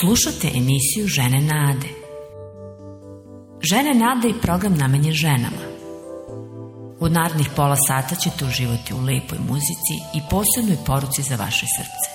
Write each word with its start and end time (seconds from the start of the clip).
Slušate 0.00 0.48
emisiju 0.58 1.06
Žene 1.06 1.40
Nade. 1.40 1.88
Žene 3.60 3.94
Nade 3.94 4.28
i 4.28 4.40
program 4.42 4.74
namenjen 4.74 5.12
ženama. 5.12 5.64
U 7.00 7.08
narednih 7.08 7.48
pola 7.56 7.76
sata 7.76 8.14
ćete 8.14 8.44
uživati 8.44 8.94
u 8.94 8.96
lepoj 8.96 9.38
muzici 9.48 9.96
i 10.14 10.20
posebnoj 10.30 10.76
poruci 10.86 11.22
za 11.22 11.36
vaše 11.36 11.66
srce. 11.76 12.10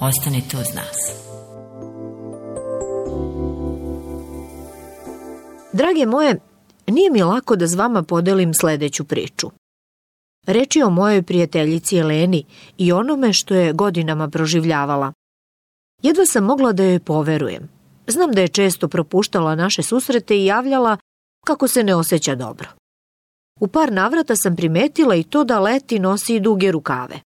Ostanite 0.00 0.56
uz 0.56 0.74
nas. 0.74 0.96
Drage 5.72 6.06
moje, 6.06 6.40
nije 6.86 7.10
mi 7.10 7.22
lako 7.22 7.56
da 7.56 7.66
s 7.66 7.74
vama 7.74 8.02
podelim 8.02 8.54
sledeću 8.54 9.04
priču. 9.04 9.50
Reč 10.46 10.76
je 10.76 10.84
o 10.84 10.90
mojoj 10.90 11.22
prijateljici 11.22 11.96
Eleni 11.96 12.44
i 12.78 12.92
onome 12.92 13.32
što 13.32 13.54
je 13.54 13.72
godinama 13.72 14.28
proživljavala. 14.28 15.12
Jedva 16.02 16.26
sam 16.26 16.44
mogla 16.44 16.72
da 16.72 16.84
joj 16.84 16.98
poverujem. 16.98 17.68
Znam 18.06 18.32
da 18.32 18.40
je 18.40 18.48
često 18.48 18.88
propuštala 18.88 19.54
naše 19.54 19.82
susrete 19.82 20.36
i 20.36 20.44
javljala 20.44 20.96
kako 21.46 21.68
se 21.68 21.84
ne 21.84 21.94
osjeća 21.94 22.34
dobro. 22.34 22.68
U 23.60 23.68
par 23.68 23.92
navrata 23.92 24.36
sam 24.36 24.56
primetila 24.56 25.14
i 25.14 25.24
to 25.24 25.44
da 25.44 25.60
leti 25.60 25.98
nosi 25.98 26.34
i 26.34 26.40
duge 26.40 26.72
rukave. 26.72 27.20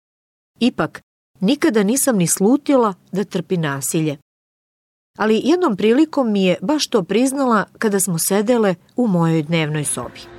Ipak, 0.59 1.01
nikada 1.39 1.83
nisam 1.83 2.17
ni 2.17 2.27
slutila 2.27 2.93
da 3.11 3.23
trpi 3.23 3.57
nasilje. 3.57 4.17
Ali 5.17 5.41
jednom 5.43 5.77
prilikom 5.77 6.31
mi 6.31 6.43
je 6.43 6.57
baš 6.61 6.87
to 6.87 7.03
priznala 7.03 7.65
kada 7.77 7.99
smo 7.99 8.19
sedele 8.19 8.75
u 8.95 9.07
mojoj 9.07 9.43
dnevnoj 9.43 9.85
sobi. 9.85 10.30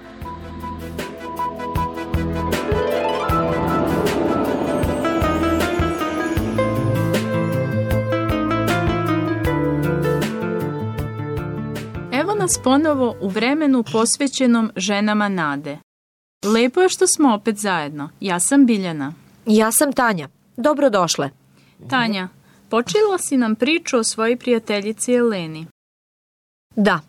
Nas 12.43 12.59
ponovo 12.65 13.16
u 13.21 13.29
vremenu 13.29 13.85
posvećenom 13.93 14.71
ženama 14.76 15.29
nade. 15.29 15.79
Lepo 16.45 16.80
je 16.80 16.88
što 16.88 17.07
smo 17.07 17.35
opet 17.35 17.57
zajedno. 17.57 18.10
Ja 18.21 18.40
sam 18.40 18.66
Biljana. 18.66 19.12
Ja 19.46 19.73
sam 19.73 19.93
Tanja. 19.93 20.29
Dobrodošle. 20.57 21.30
Tanja, 21.90 22.29
počela 22.68 23.18
si 23.18 23.37
nam 23.37 23.54
priču 23.54 23.98
o 23.98 24.04
svojoj 24.04 24.37
prijateljici 24.37 25.15
Eleni. 25.15 25.66
Da, 26.76 27.01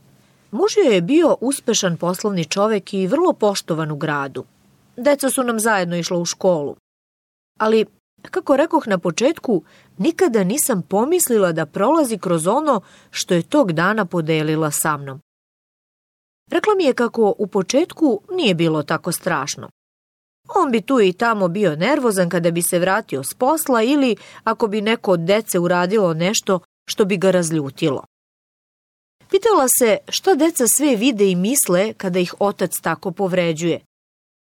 muž 0.51 0.71
joj 0.77 0.95
je 0.95 1.01
bio 1.01 1.37
uspešan 1.41 1.97
poslovni 1.97 2.45
čovek 2.45 2.93
i 2.93 3.07
vrlo 3.07 3.33
poštovan 3.33 3.91
u 3.91 3.95
gradu. 3.95 4.43
Deca 4.97 5.29
su 5.29 5.43
nam 5.43 5.59
zajedno 5.59 5.95
išla 5.95 6.17
u 6.17 6.25
školu. 6.25 6.75
Ali, 7.59 7.85
kako 8.31 8.57
rekoh 8.57 8.87
na 8.87 8.97
početku, 8.97 9.63
nikada 9.97 10.43
nisam 10.43 10.81
pomislila 10.81 11.51
da 11.51 11.65
prolazi 11.65 12.17
kroz 12.17 12.47
ono 12.47 12.81
što 13.11 13.33
je 13.33 13.41
tog 13.41 13.71
dana 13.71 14.05
podelila 14.05 14.71
sa 14.71 14.97
mnom. 14.97 15.19
Rekla 16.51 16.75
mi 16.75 16.83
je 16.83 16.93
kako 16.93 17.35
u 17.37 17.47
početku 17.47 18.21
nije 18.31 18.55
bilo 18.55 18.83
tako 18.83 19.11
strašno. 19.11 19.69
On 20.55 20.71
bi 20.71 20.81
tu 20.81 21.01
i 21.01 21.13
tamo 21.13 21.47
bio 21.47 21.75
nervozan 21.75 22.29
kada 22.29 22.51
bi 22.51 22.61
se 22.61 22.79
vratio 22.79 23.23
s 23.23 23.33
posla 23.33 23.83
ili 23.83 24.15
ako 24.43 24.67
bi 24.67 24.81
neko 24.81 25.11
od 25.11 25.19
dece 25.19 25.59
uradilo 25.59 26.13
nešto 26.13 26.59
što 26.85 27.05
bi 27.05 27.17
ga 27.17 27.31
razljutilo. 27.31 28.03
Pitala 29.29 29.67
se 29.79 29.97
šta 30.09 30.35
deca 30.35 30.65
sve 30.77 30.95
vide 30.95 31.31
i 31.31 31.35
misle 31.35 31.93
kada 31.93 32.19
ih 32.19 32.33
otac 32.39 32.71
tako 32.81 33.11
povređuje. 33.11 33.79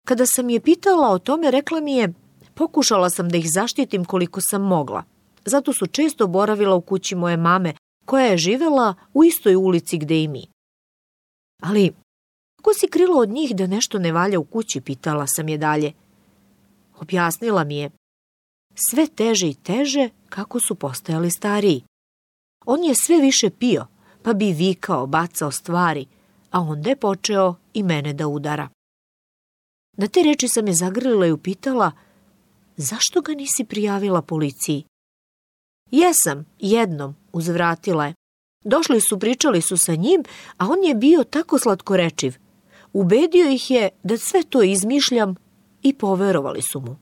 Kada 0.07 0.25
sam 0.25 0.49
je 0.49 0.59
pitala 0.59 1.09
o 1.09 1.19
tome, 1.19 1.51
rekla 1.51 1.79
mi 1.79 1.95
je, 1.97 2.13
pokušala 2.59 3.09
sam 3.09 3.29
da 3.29 3.37
ih 3.37 3.51
zaštitim 3.51 4.05
koliko 4.05 4.41
sam 4.41 4.61
mogla. 4.61 5.03
Zato 5.45 5.73
su 5.73 5.87
često 5.87 6.27
boravila 6.27 6.75
u 6.75 6.81
kući 6.81 7.15
moje 7.15 7.37
mame, 7.37 7.73
koja 8.05 8.25
je 8.25 8.37
živela 8.37 8.95
u 9.13 9.23
istoj 9.23 9.55
ulici 9.55 9.97
gde 9.97 10.23
i 10.23 10.27
mi. 10.27 10.47
Ali, 11.61 11.93
kako 12.57 12.73
si 12.73 12.87
krila 12.87 13.17
od 13.19 13.29
njih 13.29 13.55
da 13.55 13.67
nešto 13.67 13.99
ne 13.99 14.11
valja 14.11 14.39
u 14.39 14.43
kući, 14.43 14.81
pitala 14.81 15.27
sam 15.27 15.49
je 15.49 15.57
dalje. 15.57 15.93
Objasnila 16.99 17.63
mi 17.63 17.77
je. 17.77 17.89
Sve 18.89 19.07
teže 19.07 19.47
i 19.49 19.53
teže 19.53 20.09
kako 20.29 20.59
su 20.59 20.75
postajali 20.75 21.31
stariji. 21.31 21.83
On 22.65 22.83
je 22.83 22.95
sve 22.95 23.21
više 23.21 23.49
pio, 23.49 23.87
pa 24.23 24.33
bi 24.33 24.53
vikao, 24.53 25.07
bacao 25.07 25.51
stvari, 25.51 26.05
a 26.51 26.59
onda 26.59 26.89
je 26.89 26.95
počeo 26.95 27.55
i 27.73 27.83
mene 27.83 28.13
da 28.13 28.27
udara. 28.27 28.69
Na 29.97 30.07
te 30.07 30.23
reči 30.23 30.47
sam 30.47 30.67
je 30.67 30.73
zagrlila 30.73 31.27
i 31.27 31.31
upitala, 31.31 31.91
zašto 32.81 33.21
ga 33.21 33.33
nisi 33.33 33.63
prijavila 33.63 34.21
policiji? 34.21 34.83
Jesam, 35.91 36.45
jednom, 36.59 37.15
uzvratila 37.33 38.05
je. 38.05 38.13
Došli 38.63 39.01
su, 39.01 39.19
pričali 39.19 39.61
su 39.61 39.77
sa 39.77 39.95
njim, 39.95 40.23
a 40.57 40.67
on 40.69 40.83
je 40.83 40.95
bio 40.95 41.23
tako 41.23 41.59
slatkorečiv. 41.59 42.35
Ubedio 42.93 43.49
ih 43.49 43.71
je 43.71 43.89
da 44.03 44.17
sve 44.17 44.43
to 44.43 44.63
izmišljam 44.63 45.35
i 45.81 45.93
poverovali 45.93 46.61
su 46.61 46.79
mu. 46.79 46.95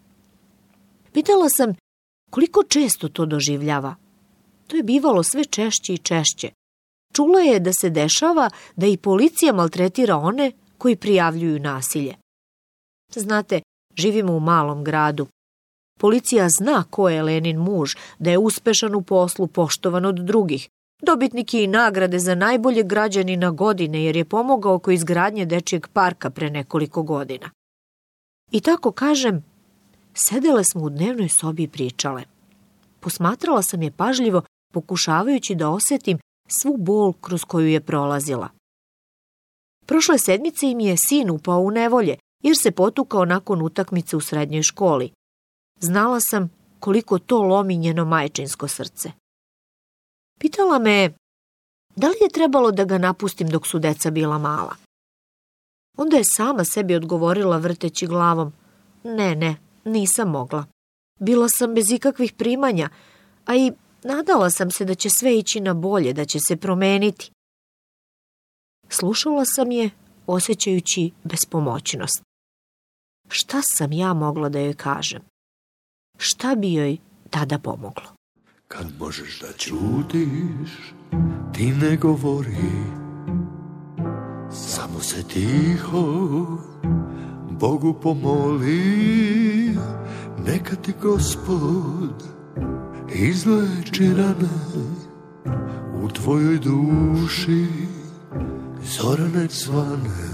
Pitala 1.13 1.49
sam 1.49 1.73
koliko 2.31 2.63
često 2.63 3.09
to 3.09 3.25
doživljava. 3.25 3.95
To 4.67 4.75
je 4.75 4.83
bivalo 4.83 5.23
sve 5.23 5.45
češće 5.45 5.93
i 5.93 5.97
češće. 5.97 6.51
Čula 7.13 7.39
je 7.39 7.59
da 7.59 7.71
se 7.73 7.89
dešava 7.89 8.49
da 8.75 8.87
i 8.87 8.97
policija 8.97 9.53
maltretira 9.53 10.17
one 10.17 10.51
koji 10.77 10.95
prijavljuju 10.95 11.59
nasilje. 11.59 12.15
Znate, 13.15 13.61
živimo 13.95 14.33
u 14.33 14.39
malom 14.39 14.83
gradu. 14.83 15.27
Policija 15.97 16.47
zna 16.49 16.83
ko 16.89 17.09
je 17.09 17.23
Lenin 17.23 17.57
muž, 17.57 17.95
da 18.19 18.31
je 18.31 18.37
uspešan 18.37 18.95
u 18.95 19.01
poslu, 19.01 19.47
poštovan 19.47 20.05
od 20.05 20.15
drugih. 20.15 20.69
Dobitnik 21.01 21.53
je 21.53 21.63
i 21.63 21.67
nagrade 21.67 22.19
za 22.19 22.35
najbolje 22.35 22.83
građanina 22.83 23.51
godine 23.51 24.03
jer 24.03 24.15
je 24.15 24.25
pomogao 24.25 24.73
oko 24.73 24.91
izgradnje 24.91 25.45
dečijeg 25.45 25.87
parka 25.87 26.29
pre 26.29 26.49
nekoliko 26.49 27.03
godina. 27.03 27.49
I 28.51 28.61
tako 28.61 28.91
kažem, 28.91 29.43
sedele 30.13 30.63
smo 30.63 30.81
u 30.81 30.89
dnevnoj 30.89 31.29
sobi 31.29 31.63
i 31.63 31.67
pričale. 31.67 32.23
Posmatrala 32.99 33.61
sam 33.61 33.83
je 33.83 33.91
pažljivo, 33.91 34.41
pokušavajući 34.73 35.55
da 35.55 35.69
osetim 35.69 36.19
svu 36.47 36.77
bol 36.77 37.13
kroz 37.13 37.43
koju 37.43 37.67
je 37.67 37.81
prolazila. 37.81 38.49
Prošle 39.85 40.17
sedmice 40.17 40.71
im 40.71 40.79
je 40.79 40.97
sin 40.97 41.29
upao 41.29 41.59
u 41.59 41.71
nevolje, 41.71 42.17
jer 42.43 42.55
se 42.63 42.71
potukao 42.71 43.25
nakon 43.25 43.61
utakmice 43.61 44.17
u 44.17 44.21
srednjoj 44.21 44.63
školi. 44.63 45.11
Znala 45.79 46.19
sam 46.19 46.49
koliko 46.79 47.19
to 47.19 47.41
lomi 47.41 47.77
njeno 47.77 48.05
majčinsko 48.05 48.67
srce. 48.67 49.11
Pitala 50.39 50.79
me 50.79 51.13
da 51.95 52.07
li 52.07 52.15
je 52.21 52.29
trebalo 52.29 52.71
da 52.71 52.85
ga 52.85 52.97
napustim 52.97 53.47
dok 53.49 53.67
su 53.67 53.79
deca 53.79 54.11
bila 54.11 54.37
mala. 54.37 54.75
Onda 55.97 56.17
je 56.17 56.23
sama 56.23 56.65
sebi 56.65 56.95
odgovorila 56.95 57.57
vrteći 57.57 58.07
glavom. 58.07 58.53
Ne, 59.03 59.35
ne, 59.35 59.55
nisam 59.85 60.29
mogla. 60.29 60.65
Bila 61.19 61.47
sam 61.49 61.73
bez 61.73 61.91
ikakvih 61.91 62.33
primanja, 62.33 62.89
a 63.45 63.55
i 63.55 63.71
nadala 64.03 64.49
sam 64.49 64.71
se 64.71 64.85
da 64.85 64.95
će 64.95 65.09
sve 65.09 65.37
ići 65.37 65.59
na 65.59 65.73
bolje, 65.73 66.13
da 66.13 66.25
će 66.25 66.39
se 66.47 66.57
promeniti. 66.57 67.31
Slušala 68.89 69.45
sam 69.45 69.71
je, 69.71 69.89
osjećajući 70.27 71.11
bespomoćnost. 71.23 72.21
Šta 73.29 73.61
sam 73.61 73.91
ja 73.91 74.13
mogla 74.13 74.49
da 74.49 74.59
joj 74.59 74.73
kažem? 74.73 75.21
Šta 76.17 76.55
bi 76.55 76.73
joj 76.73 76.97
tada 77.29 77.59
pomoglo? 77.59 78.05
Kad 78.67 78.87
možeš 78.99 79.39
da 79.39 79.47
ćutiš, 79.57 80.93
ti 81.53 81.71
ne 81.71 81.97
govori. 81.97 82.55
Samo 84.51 84.99
se 84.99 85.23
tiho 85.23 86.45
Bogu 87.59 87.93
pomoli. 87.93 89.07
Neka 90.47 90.75
ti 90.75 90.93
gospod 91.01 92.23
izleči 93.15 94.13
rane 94.13 94.49
U 96.03 96.07
tvojoj 96.09 96.59
duši 96.59 97.67
zorane 98.83 99.47
cvane 99.47 100.27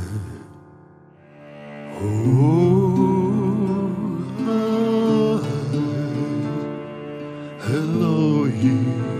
Oh 2.01 3.22
Hello, 7.73 8.45
ye. 8.45 9.12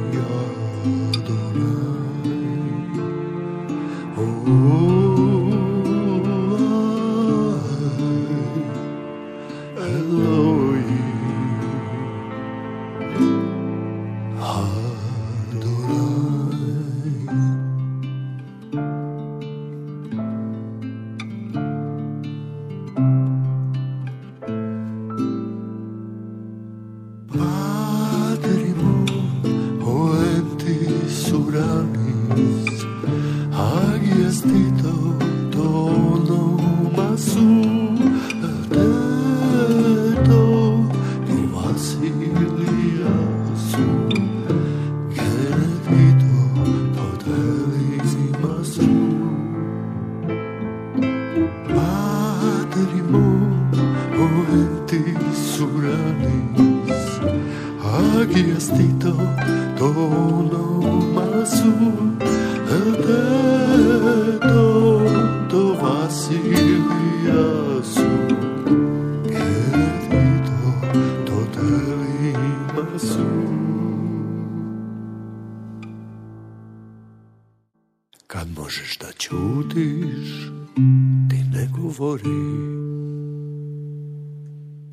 Da 63.24 63.30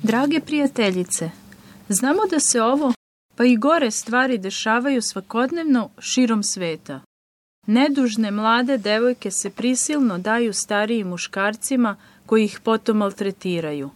Drage 0.03 0.39
prijateljice, 0.39 1.29
znamo 1.89 2.21
da 2.31 2.39
se 2.39 2.61
ovo, 2.61 2.93
pa 3.35 3.45
i 3.45 3.55
gore 3.55 3.91
stvari 3.91 4.37
dešavaju 4.37 5.01
svakodnevno 5.01 5.89
širom 5.99 6.43
sveta. 6.43 7.01
Nedužne 7.71 8.31
mlade 8.31 8.77
devojke 8.77 9.31
se 9.31 9.49
prisilno 9.49 10.17
daju 10.17 10.53
starijim 10.53 11.07
muškarcima 11.07 11.95
koji 12.25 12.45
ih 12.45 12.59
potom 12.63 12.97
maltretiraju. 12.97 13.89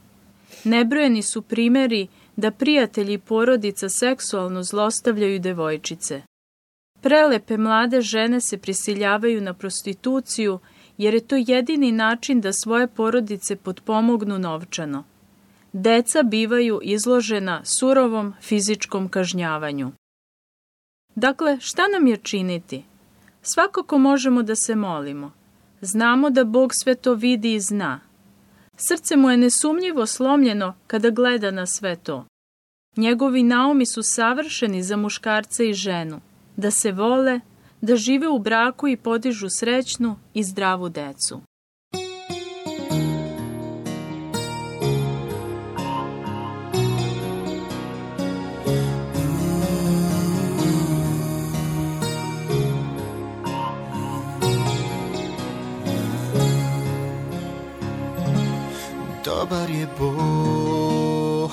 Nebrojeni 0.63 1.22
su 1.22 1.42
primeri 1.42 2.07
da 2.36 2.51
prijatelji 2.51 3.13
i 3.13 3.18
porodica 3.18 3.89
seksualno 3.89 4.63
zlostavljaju 4.63 5.39
devojčice. 5.39 6.22
Prelepe 7.01 7.57
mlade 7.57 8.01
žene 8.01 8.42
se 8.42 8.57
prisiljavaju 8.57 9.42
na 9.42 9.54
prostituciju 9.54 10.60
jer 10.98 11.13
je 11.13 11.27
to 11.27 11.36
jedini 11.36 11.92
način 11.92 12.42
da 12.42 12.54
svoje 12.54 12.88
porodice 12.88 13.56
potpomognu 13.56 14.39
novčano 14.39 15.04
deca 15.74 16.24
bivaju 16.24 16.80
izložena 16.83 17.62
surovom 17.66 18.33
fizičkom 18.42 19.10
kažnjavanju. 19.10 19.92
Dakle, 21.16 21.57
šta 21.62 21.88
nam 21.88 22.07
je 22.07 22.18
činiti? 22.18 22.83
Svakako 23.48 23.98
možemo 23.98 24.44
da 24.44 24.56
se 24.56 24.76
molimo. 24.76 25.32
Znamo 25.82 26.30
da 26.30 26.44
Bog 26.44 26.72
sve 26.74 26.96
to 26.96 27.14
vidi 27.14 27.54
i 27.54 27.60
zna. 27.60 28.00
Srce 28.78 29.16
mu 29.16 29.30
je 29.30 29.38
nesumnjivo 29.38 30.06
slomljeno 30.06 30.74
kada 30.88 31.10
gleda 31.10 31.52
na 31.52 31.66
sve 31.66 31.96
to. 31.96 32.26
Njegovi 32.98 33.44
naumi 33.44 33.86
su 33.86 34.04
savršeni 34.04 34.84
za 34.84 34.98
muškarce 34.98 35.70
i 35.70 35.74
ženu, 35.74 36.22
da 36.58 36.72
se 36.72 36.92
vole, 36.92 37.40
da 37.82 37.96
žive 37.96 38.28
u 38.28 38.40
braku 38.40 38.88
i 38.88 38.98
podižu 38.98 39.50
srećnu 39.50 40.16
i 40.34 40.44
zdravu 40.44 40.90
decu. 40.90 41.42
Dobar 59.50 59.70
je 59.70 59.88
Bog 60.00 61.52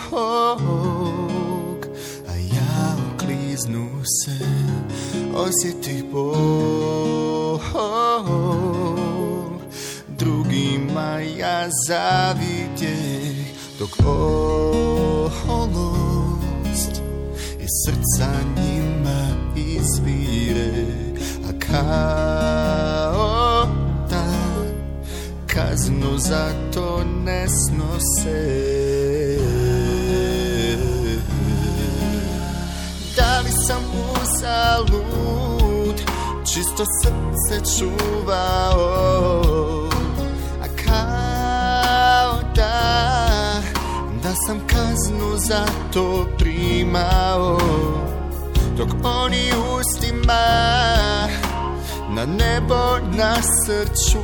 A 2.29 2.35
ja 2.37 2.97
ukliznu 3.15 3.89
se 4.05 4.39
Osjetih 5.35 6.05
Bog 6.13 7.61
Drugima 10.09 11.21
ja 11.39 11.69
zavidjeh 11.89 13.47
Dok 13.79 13.91
oholost 14.07 15.42
Čisto 36.83 36.95
srce 37.03 37.79
čuvao 37.79 38.83
A 40.63 40.67
kao 40.85 42.41
da 42.55 43.63
Da 44.23 44.35
sam 44.47 44.61
kaznu 44.67 45.37
za 45.49 45.67
to 45.93 46.27
primao. 46.39 47.59
Dok 48.77 48.89
oni 49.05 49.51
ustima 49.79 50.43
Na 52.11 52.27
nebo 52.27 52.99
nasrću 53.17 54.19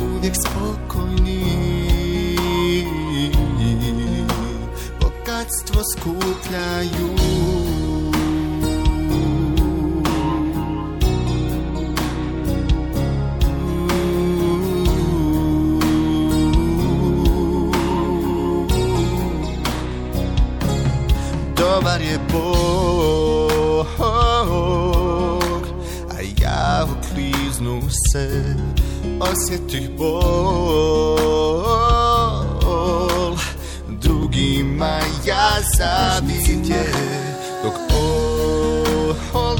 uvijek 0.00 0.34
spokojni. 0.46 1.44
Bogatstvo 5.00 5.82
skupljaju 5.96 7.18
Dobar 21.98 22.10
je 22.10 22.18
Bog 22.32 23.86
A 26.10 26.16
ja 26.42 26.86
ukliznu 26.86 27.82
se 28.12 28.54
osjetih 29.20 29.90
bol. 29.98 30.18
Drugima 33.88 35.00
ja 35.26 35.50
zavidje 35.78 36.84
Dok 37.62 37.74
oholost 39.10 39.50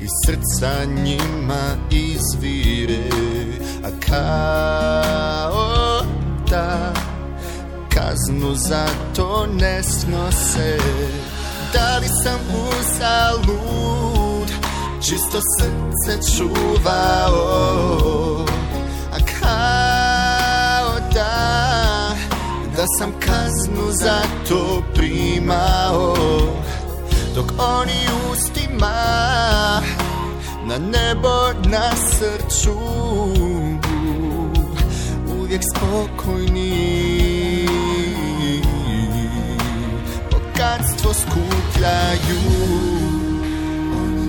Iz 0.00 0.10
srca 0.26 0.84
njima 0.84 1.76
izvire 1.90 3.10
A 3.84 3.90
kao 4.06 6.02
da 6.50 7.07
Kaznu 8.18 8.54
za 8.54 8.86
to 9.16 9.46
ne 9.46 9.82
snose. 9.82 10.78
Da 11.72 11.98
li 11.98 12.08
sam 12.24 12.40
uzalud 12.70 14.48
čisto 15.02 15.40
srce 15.58 16.36
čuvao. 16.36 17.66
A 19.12 19.18
kao 19.40 21.00
da 21.14 22.16
Da 22.76 22.84
sam 22.98 23.12
kaznu 23.20 23.92
za 24.02 24.20
to 24.48 24.82
primao. 24.94 26.16
Dok 27.34 27.52
oni 27.58 28.06
ustima 28.32 28.94
Na 30.64 30.78
nebo 30.78 31.52
nasrću 31.70 32.78
Uvijek 35.40 35.62
spokojni 35.76 37.17
Bogatstvo 41.08 41.30
skupljaju 41.30 42.40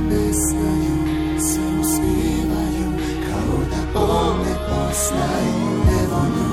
ne 0.09 0.33
znaju, 0.33 0.97
se 1.39 1.59
uspijevaju 1.81 2.89
Kao 3.29 3.57
da 3.71 3.99
one 3.99 4.53
poznaju 4.69 5.69
nevolju 5.85 6.51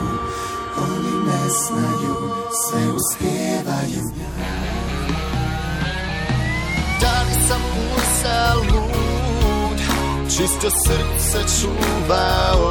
Oni 0.76 1.14
ne 1.26 1.48
znaju, 1.48 2.16
sve 2.50 2.82
uspijevaju. 2.92 4.04
Da 7.00 7.22
li 7.22 7.34
sam 7.48 7.62
uzalud, 7.96 9.78
čisto 10.28 10.70
srce 10.70 11.38
čuvao. 11.60 12.62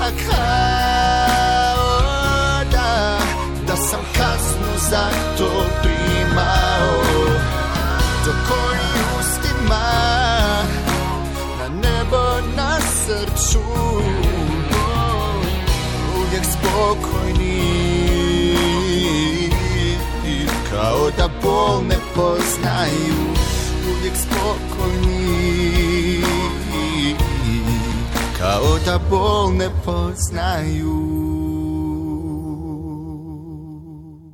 A 0.00 0.08
kao 0.26 0.87
kaznu 4.88 4.98
za 4.98 5.10
to 5.38 5.64
primao. 5.82 7.02
Dok 8.24 8.50
oni 8.50 8.90
ustima 9.20 9.88
Na 11.58 11.68
nebo 11.68 12.22
nasrću 12.56 13.58
Uvijek 16.16 16.44
spokojni. 16.44 17.78
Kao 20.70 21.10
da 21.16 21.28
bol 21.42 21.82
ne 21.88 21.96
poznaju. 22.14 23.34
Uvijek 23.90 24.14
spokojni. 24.16 25.18
Kao 28.38 28.78
da 28.86 28.98
bol 29.10 29.52
ne 29.52 29.68
poznaju 29.84 31.37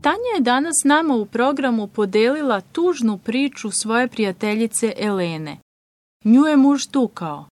Tanja 0.04 0.34
je 0.34 0.40
danas 0.40 0.74
nama 0.84 1.14
u 1.14 1.26
programu 1.26 1.86
podelila 1.86 2.60
tužnu 2.60 3.18
priču 3.18 3.70
svoje 3.70 4.08
prijateljice 4.08 4.92
Elene. 4.96 5.58
Nju 6.24 6.46
je 6.46 6.56
muž 6.56 6.86
tukao. 6.86 7.48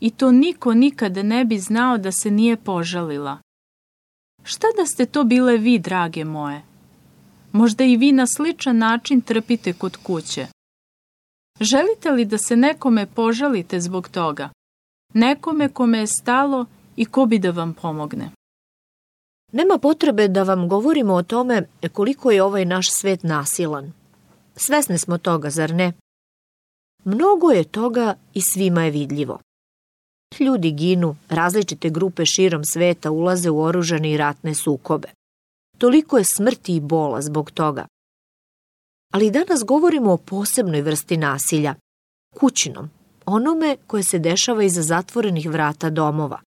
I 0.00 0.10
to 0.10 0.32
niko 0.32 0.74
nikada 0.74 1.22
ne 1.22 1.44
bi 1.44 1.58
znao 1.58 1.98
da 1.98 2.12
se 2.12 2.30
nije 2.30 2.56
požalila. 2.56 3.38
Šta 4.42 4.66
da 4.76 4.86
ste 4.86 5.06
to 5.06 5.24
bile 5.24 5.56
vi, 5.56 5.78
drage 5.78 6.24
moje? 6.24 6.62
Možda 7.52 7.84
i 7.84 7.96
vi 7.96 8.12
na 8.12 8.26
sličan 8.26 8.78
način 8.78 9.20
trpite 9.20 9.72
kod 9.72 9.96
kuće. 9.96 10.46
Želite 11.60 12.10
li 12.10 12.24
da 12.24 12.38
se 12.38 12.56
nekome 12.56 13.06
požalite 13.06 13.80
zbog 13.80 14.08
toga? 14.08 14.50
Nekome 15.14 15.68
kome 15.68 15.98
je 15.98 16.06
stalo 16.06 16.66
i 16.96 17.04
ko 17.04 17.26
bi 17.26 17.38
da 17.38 17.50
vam 17.50 17.74
pomogne? 17.74 18.30
Nema 19.52 19.78
potrebe 19.78 20.28
da 20.28 20.42
vam 20.42 20.68
govorimo 20.68 21.14
o 21.14 21.22
tome 21.22 21.66
koliko 21.92 22.30
je 22.30 22.42
ovaj 22.42 22.64
naš 22.64 22.90
svet 22.90 23.22
nasilan. 23.22 23.92
Svesni 24.56 24.98
smo 24.98 25.18
toga, 25.18 25.50
zar 25.50 25.74
ne? 25.74 25.92
Mnogo 27.04 27.50
je 27.50 27.64
toga 27.64 28.14
i 28.34 28.40
svima 28.40 28.84
je 28.84 28.90
vidljivo. 28.90 29.38
Ljudi 30.40 30.70
ginu, 30.70 31.16
različite 31.28 31.90
grupe 31.90 32.26
širom 32.26 32.64
sveta 32.64 33.10
ulaze 33.10 33.50
u 33.50 33.62
oružane 33.62 34.12
i 34.12 34.16
ratne 34.16 34.54
sukobe. 34.54 35.08
Toliko 35.78 36.18
je 36.18 36.24
smrti 36.24 36.76
i 36.76 36.80
bola 36.80 37.22
zbog 37.22 37.50
toga. 37.50 37.86
Ali 39.12 39.30
danas 39.30 39.64
govorimo 39.64 40.12
o 40.12 40.16
posebnoj 40.16 40.82
vrsti 40.82 41.16
nasilja, 41.16 41.74
kućnom, 42.34 42.90
onome 43.26 43.76
koje 43.86 44.02
se 44.02 44.18
dešava 44.18 44.62
iza 44.62 44.82
zatvorenih 44.82 45.50
vrata 45.50 45.90
domova. 45.90 46.40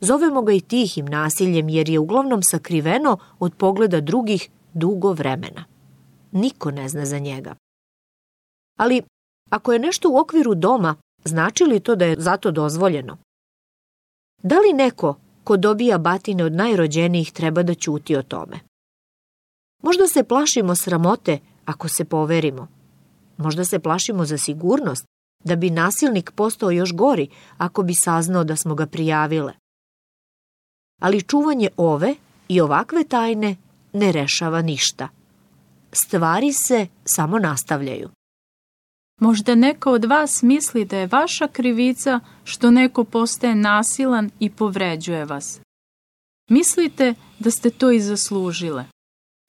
Zovemo 0.00 0.42
ga 0.42 0.52
i 0.52 0.60
tihim 0.60 1.06
nasiljem 1.06 1.68
jer 1.68 1.88
je 1.88 1.98
uglavnom 1.98 2.42
sakriveno 2.42 3.18
od 3.38 3.54
pogleda 3.54 4.00
drugih 4.00 4.48
dugo 4.74 5.12
vremena. 5.12 5.64
Niko 6.32 6.70
ne 6.70 6.88
zna 6.88 7.06
za 7.06 7.18
njega. 7.18 7.54
Ali 8.78 9.02
ako 9.50 9.72
je 9.72 9.78
nešto 9.78 10.10
u 10.10 10.18
okviru 10.18 10.54
doma, 10.54 10.94
znači 11.24 11.64
li 11.64 11.80
to 11.80 11.96
da 11.96 12.04
je 12.04 12.20
zato 12.20 12.50
dozvoljeno? 12.50 13.18
Da 14.42 14.58
li 14.58 14.72
neko 14.72 15.16
ko 15.44 15.56
dobija 15.56 15.98
batine 15.98 16.44
od 16.44 16.52
najrođenijih 16.52 17.32
treba 17.32 17.62
da 17.62 17.74
ćuti 17.74 18.16
o 18.16 18.22
tome? 18.22 18.60
Možda 19.82 20.06
se 20.06 20.24
plašimo 20.24 20.74
sramote 20.74 21.38
ako 21.64 21.88
se 21.88 22.04
poverimo. 22.04 22.68
Možda 23.36 23.64
se 23.64 23.78
plašimo 23.78 24.24
za 24.24 24.38
sigurnost, 24.38 25.04
da 25.44 25.56
bi 25.56 25.70
nasilnik 25.70 26.30
postao 26.30 26.70
još 26.70 26.92
gori 26.92 27.28
ako 27.58 27.82
bi 27.82 27.94
saznao 27.94 28.44
da 28.44 28.56
smo 28.56 28.74
ga 28.74 28.86
prijavile 28.86 29.59
ali 31.00 31.22
čuvanje 31.22 31.68
ove 31.76 32.14
i 32.48 32.60
ovakve 32.60 33.04
tajne 33.04 33.56
ne 33.92 34.12
rešava 34.12 34.62
ništa. 34.62 35.08
Stvari 35.92 36.52
se 36.52 36.86
samo 37.04 37.38
nastavljaju. 37.38 38.10
Možda 39.20 39.54
neko 39.54 39.92
od 39.92 40.04
vas 40.04 40.42
misli 40.42 40.84
da 40.84 40.98
je 40.98 41.06
vaša 41.06 41.48
krivica 41.48 42.20
što 42.44 42.70
neko 42.70 43.04
postaje 43.04 43.54
nasilan 43.54 44.30
i 44.40 44.50
povređuje 44.50 45.24
vas. 45.24 45.60
Mislite 46.50 47.14
da 47.38 47.50
ste 47.50 47.70
to 47.70 47.90
i 47.90 48.00
zaslužile. 48.00 48.84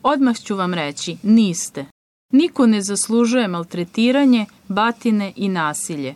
Odmah 0.03 0.35
ću 0.37 0.55
vam 0.55 0.73
reći, 0.73 1.17
niste. 1.23 1.85
Niko 2.33 2.67
ne 2.67 2.81
zaslužuje 2.81 3.47
maltretiranje, 3.47 4.45
batine 4.67 5.33
i 5.35 5.49
nasilje. 5.49 6.15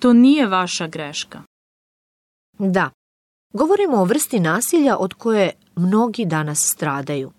To 0.00 0.12
nije 0.12 0.46
vaša 0.46 0.86
greška. 0.86 1.42
Da, 2.58 2.90
Govorimo 3.52 3.96
o 3.96 4.04
vrsti 4.04 4.40
nasilja 4.40 4.96
od 4.96 5.14
koje 5.14 5.52
mnogi 5.76 6.24
danas 6.24 6.58
stradaju. 6.58 7.32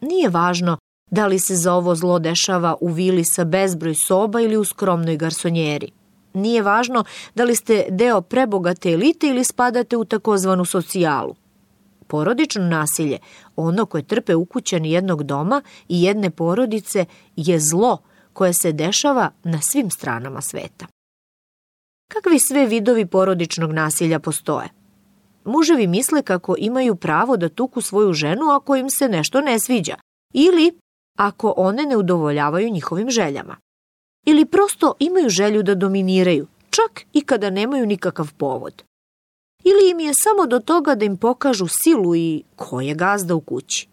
Nije 0.00 0.28
važno 0.28 0.78
da 1.10 1.26
li 1.26 1.38
se 1.38 1.56
za 1.56 1.74
ovo 1.74 1.94
zlo 1.94 2.18
dešava 2.18 2.76
u 2.80 2.88
vili 2.88 3.24
sa 3.24 3.44
bezbroj 3.44 3.94
soba 3.94 4.40
ili 4.40 4.56
u 4.56 4.64
skromnoj 4.64 5.16
garsonjeri. 5.16 5.90
Nije 6.34 6.62
važno 6.62 7.04
da 7.34 7.44
li 7.44 7.56
ste 7.56 7.86
deo 7.90 8.20
prebogate 8.20 8.92
elite 8.92 9.28
ili 9.28 9.44
spadate 9.44 9.96
u 9.96 10.04
takozvanu 10.04 10.64
socijalu. 10.64 11.34
Porodično 12.06 12.64
nasilje, 12.64 13.18
ono 13.56 13.86
koje 13.86 14.02
trpe 14.02 14.34
ukućani 14.34 14.92
jednog 14.92 15.22
doma 15.22 15.62
i 15.88 16.02
jedne 16.02 16.30
porodice, 16.30 17.04
je 17.36 17.60
zlo 17.60 17.98
koje 18.32 18.52
se 18.62 18.72
dešava 18.72 19.30
na 19.44 19.60
svim 19.60 19.90
stranama 19.90 20.40
sveta. 20.40 20.86
Kakvi 22.08 22.38
sve 22.38 22.66
vidovi 22.66 23.06
porodičnog 23.06 23.72
nasilja 23.72 24.18
postoje? 24.18 24.81
Muževi 25.44 25.86
misle 25.86 26.22
kako 26.22 26.54
imaju 26.58 26.94
pravo 26.94 27.36
da 27.36 27.48
tuku 27.48 27.80
svoju 27.80 28.12
ženu 28.12 28.50
ako 28.50 28.76
im 28.76 28.90
se 28.90 29.08
nešto 29.08 29.40
ne 29.40 29.58
sviđa 29.60 29.94
ili 30.32 30.78
ako 31.18 31.54
one 31.56 31.82
ne 31.82 31.96
udovoljavaju 31.96 32.70
njihovim 32.70 33.10
željama. 33.10 33.56
Ili 34.26 34.44
prosto 34.44 34.94
imaju 34.98 35.28
želju 35.28 35.62
da 35.62 35.74
dominiraju, 35.74 36.46
čak 36.70 37.04
i 37.12 37.20
kada 37.20 37.50
nemaju 37.50 37.86
nikakav 37.86 38.32
povod. 38.36 38.82
Ili 39.64 39.90
im 39.90 40.00
je 40.00 40.12
samo 40.14 40.46
do 40.46 40.58
toga 40.58 40.94
da 40.94 41.04
im 41.04 41.16
pokažu 41.16 41.66
silu 41.68 42.16
i 42.16 42.42
ko 42.56 42.80
je 42.80 42.94
gazda 42.94 43.34
u 43.34 43.40
kući. 43.40 43.88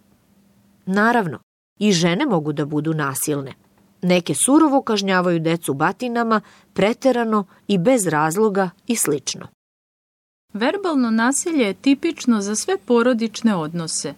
Naravno, 0.85 1.39
i 1.79 1.91
žene 1.91 2.25
mogu 2.25 2.53
da 2.53 2.65
budu 2.65 2.93
nasilne. 2.93 3.53
Neke 4.01 4.33
surovo 4.35 4.81
kažnjavaju 4.81 5.39
decu 5.39 5.73
batinama, 5.73 6.41
preterano 6.73 7.45
i 7.67 7.77
bez 7.77 8.07
razloga 8.07 8.69
i 8.87 8.95
slično. 8.95 9.47
Verbalno 10.53 11.11
nasilje 11.11 11.63
je 11.63 11.73
tipično 11.73 12.41
za 12.41 12.55
sve 12.55 12.77
porodične 12.77 13.55
odnose. 13.55 14.13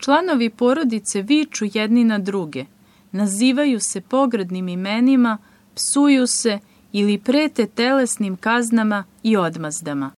Članovi 0.00 0.50
porodice 0.50 1.22
viču 1.22 1.64
jedni 1.74 2.04
na 2.04 2.18
druge, 2.18 2.64
nazivaju 3.12 3.80
se 3.80 4.00
pogradnim 4.00 4.68
imenima, 4.68 5.38
psuju 5.74 6.26
se 6.26 6.58
ili 6.92 7.18
prete 7.18 7.66
telesnim 7.66 8.36
kaznama 8.36 9.04
i 9.22 9.36
odmazdama. 9.36 10.10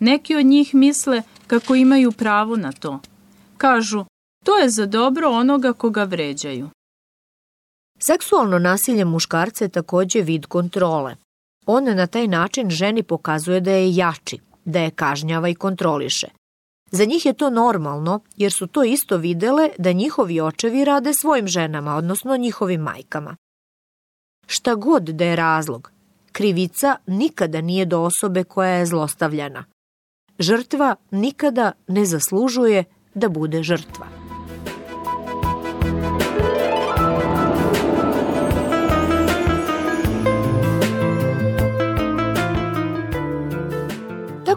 Neki 0.00 0.36
od 0.36 0.46
njih 0.46 0.74
misle 0.74 1.22
kako 1.46 1.74
imaju 1.74 2.12
pravo 2.12 2.56
na 2.56 2.72
to. 2.72 3.00
Kažu, 3.56 4.04
to 4.44 4.58
je 4.58 4.68
za 4.68 4.86
dobro 4.86 5.28
onoga 5.28 5.72
koga 5.72 6.04
vređaju. 6.04 6.70
Seksualno 7.98 8.58
nasilje 8.58 9.04
muškarca 9.04 9.64
je 9.64 9.68
takođe 9.68 10.22
vid 10.22 10.46
kontrole. 10.46 11.16
On 11.66 11.84
na 11.84 12.06
taj 12.06 12.26
način 12.28 12.70
ženi 12.70 13.02
pokazuje 13.02 13.60
da 13.60 13.70
je 13.70 13.96
jači, 13.96 14.38
da 14.66 14.80
je 14.80 14.90
kažnjava 14.90 15.48
i 15.48 15.54
kontroliše. 15.54 16.26
Za 16.90 17.04
njih 17.04 17.26
je 17.26 17.32
to 17.32 17.50
normalno, 17.50 18.20
jer 18.36 18.52
su 18.52 18.66
to 18.66 18.84
isto 18.84 19.16
videle 19.16 19.70
da 19.78 19.92
njihovi 19.92 20.40
očevi 20.40 20.84
rade 20.84 21.12
svojim 21.14 21.46
ženama, 21.46 21.96
odnosno 21.96 22.36
njihovim 22.36 22.80
majkama. 22.80 23.36
Šta 24.46 24.74
god 24.74 25.02
da 25.02 25.24
je 25.24 25.36
razlog, 25.36 25.92
krivica 26.32 26.96
nikada 27.06 27.60
nije 27.60 27.84
do 27.84 28.00
osobe 28.00 28.44
koja 28.44 28.70
je 28.70 28.86
zlostavljana. 28.86 29.64
Žrtva 30.38 30.96
nikada 31.10 31.72
ne 31.88 32.04
zaslužuje 32.04 32.84
da 33.14 33.28
bude 33.28 33.62
žrtva. 33.62 34.15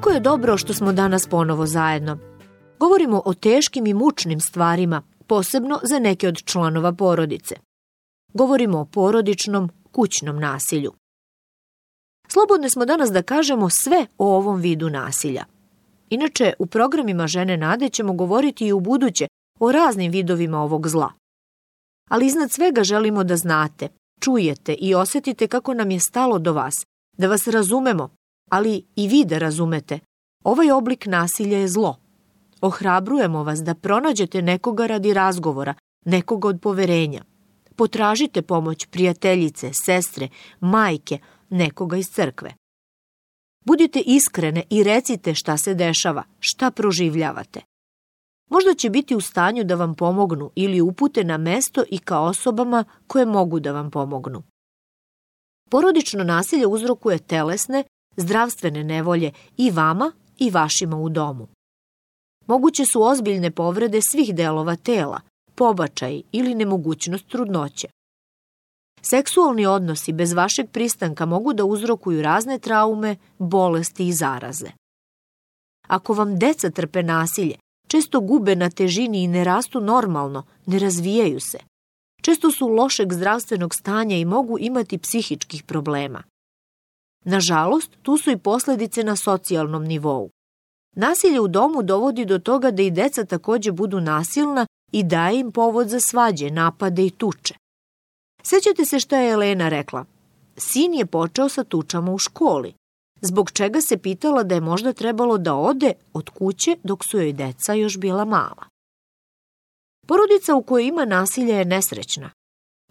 Jako 0.09 0.15
je 0.15 0.19
dobro 0.19 0.57
što 0.57 0.73
smo 0.73 0.93
danas 0.93 1.27
ponovo 1.27 1.65
zajedno. 1.65 2.17
Govorimo 2.79 3.21
o 3.25 3.33
teškim 3.33 3.87
i 3.87 3.93
mučnim 3.93 4.39
stvarima, 4.39 5.01
posebno 5.27 5.79
za 5.83 5.99
neke 5.99 6.27
od 6.27 6.43
članova 6.43 6.93
porodice. 6.93 7.55
Govorimo 8.33 8.79
o 8.79 8.85
porodičnom, 8.85 9.69
kućnom 9.91 10.39
nasilju. 10.39 10.93
Slobodne 12.27 12.69
smo 12.69 12.85
danas 12.85 13.09
da 13.11 13.21
kažemo 13.21 13.69
sve 13.69 14.05
o 14.17 14.35
ovom 14.35 14.59
vidu 14.59 14.89
nasilja. 14.89 15.45
Inače, 16.09 16.53
u 16.59 16.65
programima 16.65 17.27
Žene 17.27 17.57
Nade 17.57 17.89
ćemo 17.89 18.13
govoriti 18.13 18.67
i 18.67 18.73
u 18.73 18.79
buduće 18.79 19.27
o 19.59 19.71
raznim 19.71 20.11
vidovima 20.11 20.61
ovog 20.61 20.87
zla. 20.87 21.11
Ali 22.09 22.25
iznad 22.25 22.51
svega 22.51 22.83
želimo 22.83 23.23
da 23.23 23.37
znate, 23.37 23.87
čujete 24.19 24.73
i 24.73 24.95
osetite 24.95 25.47
kako 25.47 25.73
nam 25.73 25.91
je 25.91 25.99
stalo 25.99 26.39
do 26.39 26.53
vas, 26.53 26.75
da 27.17 27.27
vas 27.27 27.47
razumemo 27.47 28.18
ali 28.49 28.85
i 28.95 29.07
vi 29.07 29.25
da 29.25 29.37
razumete, 29.37 29.99
ovaj 30.43 30.71
oblik 30.71 31.05
nasilja 31.05 31.57
je 31.57 31.67
zlo. 31.67 31.99
Ohrabrujemo 32.61 33.43
vas 33.43 33.59
da 33.59 33.75
pronađete 33.75 34.41
nekoga 34.41 34.87
radi 34.87 35.13
razgovora, 35.13 35.73
nekoga 36.05 36.47
od 36.47 36.59
poverenja. 36.61 37.23
Potražite 37.75 38.41
pomoć 38.41 38.85
prijateljice, 38.85 39.71
sestre, 39.73 40.29
majke, 40.59 41.19
nekoga 41.49 41.97
iz 41.97 42.07
crkve. 42.07 42.53
Budite 43.65 43.99
iskrene 43.99 44.63
i 44.69 44.83
recite 44.83 45.35
šta 45.35 45.57
se 45.57 45.73
dešava, 45.73 46.23
šta 46.39 46.71
proživljavate. 46.71 47.61
Možda 48.49 48.73
će 48.73 48.89
biti 48.89 49.15
u 49.15 49.21
stanju 49.21 49.63
da 49.63 49.75
vam 49.75 49.95
pomognu 49.95 50.51
ili 50.55 50.81
upute 50.81 51.23
na 51.23 51.37
mesto 51.37 51.83
i 51.89 51.97
ka 51.97 52.19
osobama 52.19 52.85
koje 53.07 53.25
mogu 53.25 53.59
da 53.59 53.71
vam 53.71 53.91
pomognu. 53.91 54.43
Porodično 55.69 56.23
nasilje 56.23 56.67
uzrokuje 56.67 57.19
telesne, 57.19 57.83
zdravstvene 58.19 58.83
nevolje 58.83 59.31
i 59.57 59.71
vama 59.71 60.11
i 60.37 60.49
vašima 60.49 60.97
u 60.97 61.09
domu. 61.09 61.47
Moguće 62.47 62.85
su 62.85 63.03
ozbiljne 63.03 63.51
povrede 63.51 64.01
svih 64.01 64.35
delova 64.35 64.75
tela, 64.75 65.21
pobačaj 65.55 66.21
ili 66.31 66.55
nemogućnost 66.55 67.27
trudnoće. 67.27 67.87
Seksualni 69.01 69.65
odnosi 69.65 70.13
bez 70.13 70.33
vašeg 70.33 70.69
pristanka 70.71 71.25
mogu 71.25 71.53
da 71.53 71.65
uzrokuju 71.65 72.21
razne 72.21 72.59
traume, 72.59 73.15
bolesti 73.37 74.07
i 74.07 74.13
zaraze. 74.13 74.71
Ako 75.87 76.13
vam 76.13 76.39
deca 76.39 76.69
trpe 76.69 77.03
nasilje, 77.03 77.55
često 77.87 78.21
gube 78.21 78.55
na 78.55 78.69
težini 78.69 79.23
i 79.23 79.27
ne 79.27 79.43
rastu 79.43 79.81
normalno, 79.81 80.43
ne 80.65 80.79
razvijaju 80.79 81.39
se. 81.39 81.57
Često 82.21 82.51
su 82.51 82.67
lošeg 82.67 83.13
zdravstvenog 83.13 83.75
stanja 83.75 84.17
i 84.17 84.25
mogu 84.25 84.57
imati 84.59 84.97
psihičkih 84.97 85.63
problema. 85.63 86.23
Nažalost, 87.25 87.91
tu 88.01 88.17
su 88.17 88.31
i 88.31 88.37
posledice 88.37 89.03
na 89.03 89.15
socijalnom 89.15 89.83
nivou. 89.83 90.29
Nasilje 90.95 91.39
u 91.39 91.47
domu 91.47 91.83
dovodi 91.83 92.25
do 92.25 92.39
toga 92.39 92.71
da 92.71 92.81
i 92.81 92.91
deca 92.91 93.25
takođe 93.25 93.71
budu 93.71 93.99
nasilna 93.99 94.65
i 94.91 95.03
daje 95.03 95.39
im 95.39 95.51
povod 95.51 95.87
za 95.87 95.99
svađe, 95.99 96.49
napade 96.49 97.05
i 97.05 97.09
tuče. 97.09 97.53
Sećate 98.43 98.85
se 98.85 98.99
šta 98.99 99.17
je 99.17 99.31
Elena 99.31 99.69
rekla? 99.69 100.05
Sin 100.57 100.93
je 100.93 101.05
počeo 101.05 101.49
sa 101.49 101.63
tučama 101.63 102.11
u 102.11 102.17
školi, 102.17 102.73
zbog 103.21 103.51
čega 103.51 103.81
se 103.81 103.97
pitala 103.97 104.43
da 104.43 104.55
je 104.55 104.61
možda 104.61 104.93
trebalo 104.93 105.37
da 105.37 105.55
ode 105.55 105.93
od 106.13 106.29
kuće 106.29 106.77
dok 106.83 107.05
su 107.05 107.17
joj 107.17 107.33
deca 107.33 107.73
još 107.73 107.97
bila 107.97 108.25
mala. 108.25 108.65
Porodica 110.07 110.55
u 110.55 110.63
kojoj 110.63 110.87
ima 110.87 111.05
nasilja 111.05 111.57
je 111.57 111.65
nesrećna. 111.65 112.31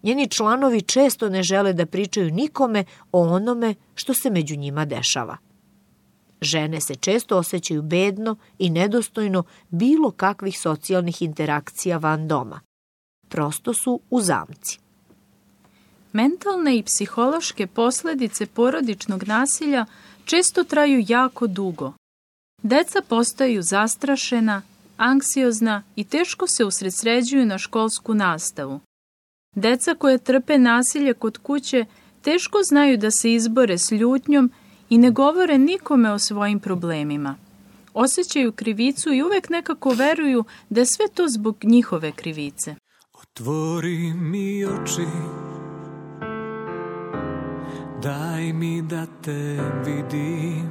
Njeni 0.03 0.27
članovi 0.27 0.81
često 0.81 1.29
ne 1.29 1.43
žele 1.43 1.73
da 1.73 1.85
pričaju 1.85 2.31
nikome 2.31 2.83
o 3.11 3.27
onome 3.27 3.75
što 3.95 4.13
se 4.13 4.29
među 4.29 4.55
njima 4.55 4.85
dešava. 4.85 5.37
Žene 6.41 6.81
se 6.81 6.95
često 6.95 7.37
osjećaju 7.37 7.81
bedno 7.81 8.35
i 8.59 8.69
nedostojno 8.69 9.43
bilo 9.69 10.11
kakvih 10.11 10.59
socijalnih 10.59 11.21
interakcija 11.21 11.97
van 11.97 12.27
doma. 12.27 12.61
Prosto 13.29 13.73
su 13.73 13.99
u 14.09 14.21
zamci. 14.21 14.79
Mentalne 16.13 16.77
i 16.77 16.83
psihološke 16.83 17.67
posledice 17.67 18.45
porodičnog 18.45 19.23
nasilja 19.23 19.85
često 20.25 20.63
traju 20.63 21.05
jako 21.07 21.47
dugo. 21.47 21.93
Deca 22.63 23.01
postaju 23.09 23.61
zastrašena, 23.61 24.61
anksiozna 24.97 25.83
i 25.95 26.03
teško 26.03 26.47
se 26.47 26.65
usredsređuju 26.65 27.45
na 27.45 27.57
školsku 27.57 28.13
nastavu. 28.13 28.79
Deca 29.55 29.95
koje 29.95 30.17
trpe 30.17 30.57
nasilje 30.57 31.13
kod 31.13 31.37
kuće 31.37 31.85
teško 32.21 32.57
znaju 32.63 32.97
da 32.97 33.11
se 33.11 33.33
izbore 33.33 33.77
s 33.77 33.91
ljutnjom 33.91 34.51
i 34.89 34.97
ne 34.97 35.11
govore 35.11 35.57
nikome 35.57 36.11
o 36.11 36.19
svojim 36.19 36.59
problemima. 36.59 37.35
Osjećaju 37.93 38.51
krivicu 38.51 39.13
i 39.13 39.23
uvek 39.23 39.49
nekako 39.49 39.89
veruju 39.89 40.43
da 40.69 40.85
sve 40.85 41.05
to 41.13 41.27
zbog 41.27 41.57
njihove 41.63 42.11
krivice. 42.11 42.75
Otvori 43.21 44.13
mi 44.13 44.65
oči 44.65 45.07
Daj 48.03 48.53
mi 48.53 48.81
da 48.81 49.05
te 49.23 49.57
vidim 49.85 50.69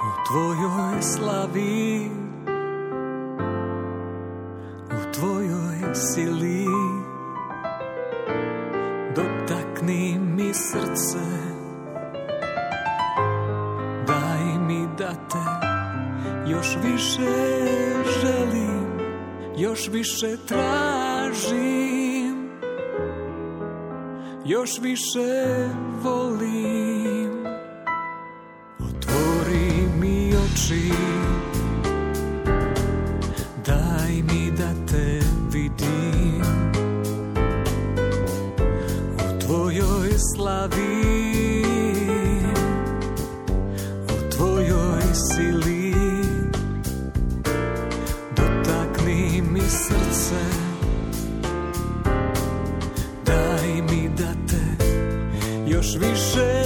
U 0.00 0.26
tvojoj 0.28 1.02
slavi 1.02 2.23
sili 5.94 6.66
Dotakni 9.16 10.18
mi 10.18 10.54
srce. 10.54 11.24
Daj 14.06 14.58
mi 14.66 14.86
da 14.98 15.10
te 15.14 15.44
još 16.50 16.76
više 16.82 17.30
želim 18.20 19.00
Još 19.56 19.88
više 19.88 20.36
tražim 20.48 22.04
još 24.44 24.78
više 24.80 25.68
volim. 26.02 27.46
Otvori 28.78 29.86
mi 30.00 30.32
oči 30.36 30.90
slavi 40.18 41.64
U 44.04 44.30
tvojoj 44.30 45.02
sili. 45.14 45.94
Dotakni 48.36 49.42
mi 49.52 49.60
srce 49.60 50.64
Još 55.74 55.96
više 55.96 56.64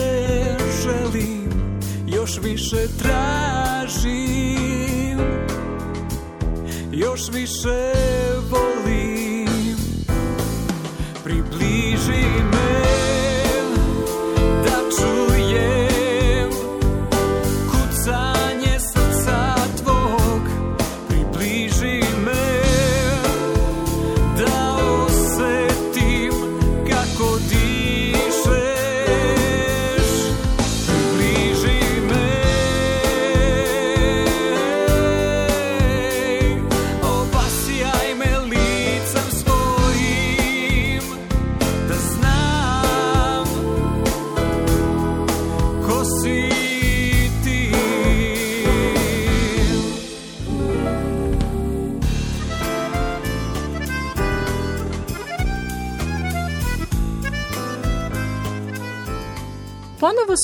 želim, 0.83 1.81
još 2.07 2.39
više 2.43 2.87
tražim 3.03 4.09
Još 6.93 7.21
više 7.33 8.18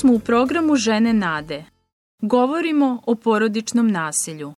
smo 0.01 0.13
u 0.13 0.19
programu 0.19 0.77
Žene 0.77 1.13
nade. 1.13 1.65
Govorimo 2.23 3.03
o 3.07 3.15
porodičnom 3.15 3.91
nasilju. 3.91 4.53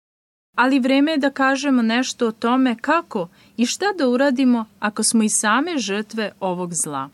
Ali 0.57 0.79
vreme 0.79 1.11
je 1.11 1.17
da 1.17 1.29
kažemo 1.29 1.81
nešto 1.81 2.27
o 2.27 2.31
tome 2.31 2.75
kako 2.81 3.27
i 3.57 3.65
šta 3.65 3.85
da 3.97 4.07
uradimo 4.07 4.65
ako 4.79 5.03
smo 5.03 5.23
i 5.23 5.29
same 5.29 5.77
žrtve 5.77 6.31
ovog 6.39 6.73
zla. 6.83 7.09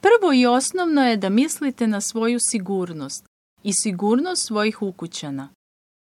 Prvo 0.00 0.32
i 0.32 0.46
osnovno 0.46 1.02
je 1.08 1.16
da 1.16 1.28
mislite 1.28 1.86
na 1.86 2.00
svoju 2.00 2.38
sigurnost 2.40 3.24
i 3.62 3.72
sigurnost 3.72 4.46
svojih 4.46 4.82
ukućana. 4.82 5.48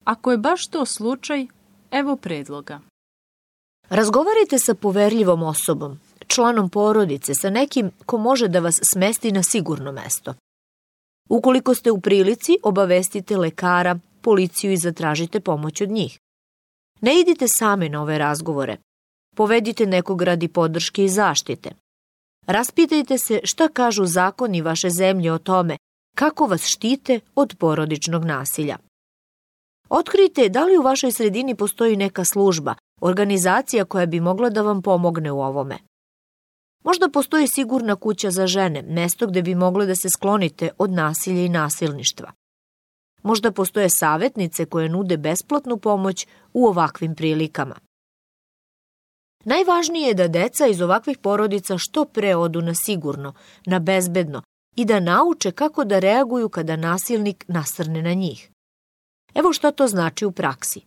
Ako 0.03 0.31
je 0.31 0.37
baš 0.37 0.67
to 0.67 0.85
slučaj, 0.85 1.47
evo 1.91 2.15
predloga. 2.15 2.79
Razgovarajte 3.89 4.59
sa 4.59 4.73
poverljivom 4.73 5.43
osobom, 5.43 5.99
članom 6.27 6.69
porodice, 6.69 7.33
sa 7.33 7.49
nekim 7.49 7.91
ko 8.05 8.17
može 8.17 8.47
da 8.47 8.59
vas 8.59 8.79
smesti 8.93 9.31
na 9.31 9.43
sigurno 9.43 9.91
mesto. 9.91 10.33
Ukoliko 11.29 11.75
ste 11.75 11.91
u 11.91 12.01
prilici, 12.01 12.57
obavestite 12.63 13.37
lekara, 13.37 13.99
policiju 14.21 14.71
i 14.71 14.77
zatražite 14.77 15.39
pomoć 15.39 15.81
od 15.81 15.89
njih. 15.89 16.19
Ne 17.01 17.19
idite 17.19 17.45
same 17.47 17.89
na 17.89 18.01
ove 18.01 18.17
razgovore. 18.17 18.77
Povedite 19.35 19.85
nekog 19.85 20.21
radi 20.21 20.47
podrške 20.47 21.05
i 21.05 21.09
zaštite. 21.09 21.71
Raspitajte 22.47 23.17
se 23.17 23.39
šta 23.43 23.67
kažu 23.67 24.05
zakoni 24.05 24.61
vaše 24.61 24.89
zemlje 24.89 25.33
o 25.33 25.37
tome 25.37 25.77
kako 26.15 26.45
vas 26.45 26.65
štite 26.65 27.19
od 27.35 27.55
porodičnog 27.59 28.25
nasilja. 28.25 28.77
Otkrijte 29.89 30.49
da 30.49 30.65
li 30.65 30.77
u 30.77 30.81
vašoj 30.81 31.11
sredini 31.11 31.55
postoji 31.55 31.95
neka 31.95 32.25
služba, 32.25 32.75
organizacija 33.01 33.85
koja 33.85 34.05
bi 34.05 34.19
mogla 34.19 34.49
da 34.49 34.61
vam 34.61 34.81
pomogne 34.81 35.31
u 35.31 35.41
ovome. 35.41 35.77
Možda 36.85 37.09
postoji 37.09 37.47
sigurna 37.47 37.95
kuća 37.95 38.31
za 38.31 38.47
žene, 38.47 38.81
mesto 38.81 39.27
gde 39.27 39.41
bi 39.41 39.55
mogle 39.55 39.85
da 39.85 39.95
se 39.95 40.09
sklonite 40.09 40.69
od 40.77 40.91
nasilja 40.91 41.41
i 41.41 41.49
nasilništva. 41.49 42.31
Možda 43.23 43.51
postoje 43.51 43.89
savetnice 43.89 44.65
koje 44.65 44.89
nude 44.89 45.17
besplatnu 45.17 45.77
pomoć 45.77 46.27
u 46.53 46.67
ovakvim 46.67 47.15
prilikama. 47.15 47.75
Najvažnije 49.45 50.07
je 50.07 50.13
da 50.13 50.27
deca 50.27 50.67
iz 50.67 50.81
ovakvih 50.81 51.17
porodica 51.17 51.77
što 51.77 52.05
pre 52.05 52.35
odu 52.35 52.61
na 52.61 52.73
sigurno, 52.85 53.33
na 53.65 53.79
bezbedno 53.79 54.41
i 54.75 54.85
da 54.85 54.99
nauče 54.99 55.51
kako 55.51 55.83
da 55.83 55.99
reaguju 55.99 56.49
kada 56.49 56.75
nasilnik 56.75 57.45
nasrne 57.47 58.01
na 58.01 58.13
njih. 58.13 58.51
Evo 59.33 59.53
šta 59.53 59.71
to 59.71 59.87
znači 59.87 60.25
u 60.25 60.31
praksi. 60.31 60.81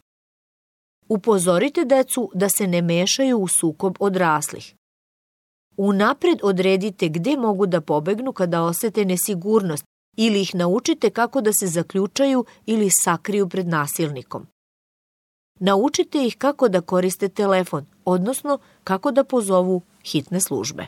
Upozorite 1.09 1.85
decu 1.85 2.31
da 2.35 2.49
se 2.49 2.67
ne 2.67 2.83
mešaju 2.83 3.39
u 3.39 3.49
sukob 3.49 3.97
odraslih. 4.01 4.78
Unapred 5.79 6.39
odredite 6.43 7.09
gde 7.09 7.37
mogu 7.37 7.67
da 7.67 7.81
pobegnu 7.81 8.33
kada 8.33 8.63
osete 8.63 9.05
nesigurnost 9.05 9.85
ili 10.17 10.41
ih 10.41 10.55
naučite 10.55 11.11
kako 11.11 11.41
da 11.41 11.53
se 11.53 11.67
zaključaju 11.67 12.45
ili 12.67 12.91
sakriju 12.91 13.49
pred 13.49 13.69
nasilnikom. 13.69 14.47
Naučite 15.61 16.27
ih 16.27 16.37
kako 16.39 16.69
da 16.69 16.81
koriste 16.81 17.29
telefon, 17.29 17.87
odnosno 18.05 18.59
kako 18.85 19.11
da 19.11 19.25
pozovu 19.25 19.83
hitne 20.05 20.41
službe. 20.41 20.87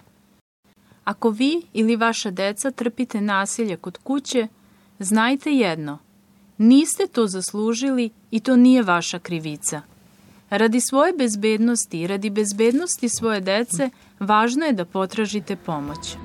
Ako 1.04 1.30
vi 1.30 1.62
ili 1.72 1.96
vaša 1.96 2.30
deca 2.30 2.70
trpite 2.70 3.20
nasilje 3.20 3.76
kod 3.76 3.98
kuće, 3.98 4.48
znajte 4.98 5.52
jedno. 5.52 5.98
Niste 6.58 7.06
to 7.06 7.26
zaslužili 7.26 8.10
i 8.30 8.40
to 8.40 8.56
nije 8.56 8.82
vaša 8.82 9.18
krivica. 9.18 9.82
Radi 10.50 10.80
svoje 10.80 11.12
bezbednosti 11.12 12.00
i 12.00 12.06
radi 12.06 12.30
bezbednosti 12.30 13.08
svoje 13.08 13.40
dece, 13.40 13.90
važno 14.18 14.64
je 14.64 14.72
da 14.72 14.84
potražite 14.84 15.56
pomoć. 15.56 16.16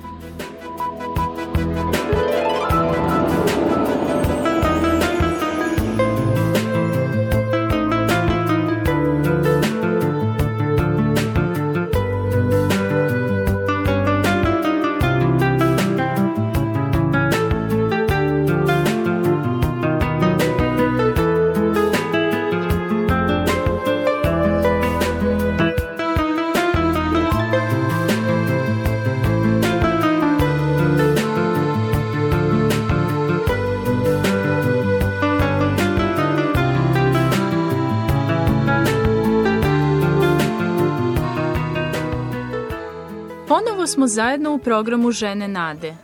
Ponovo 43.85 43.93
smo 43.93 44.07
zajedno 44.07 44.53
u 44.53 44.57
programu 44.57 45.11
Žene 45.11 45.47
Nade. 45.47 45.95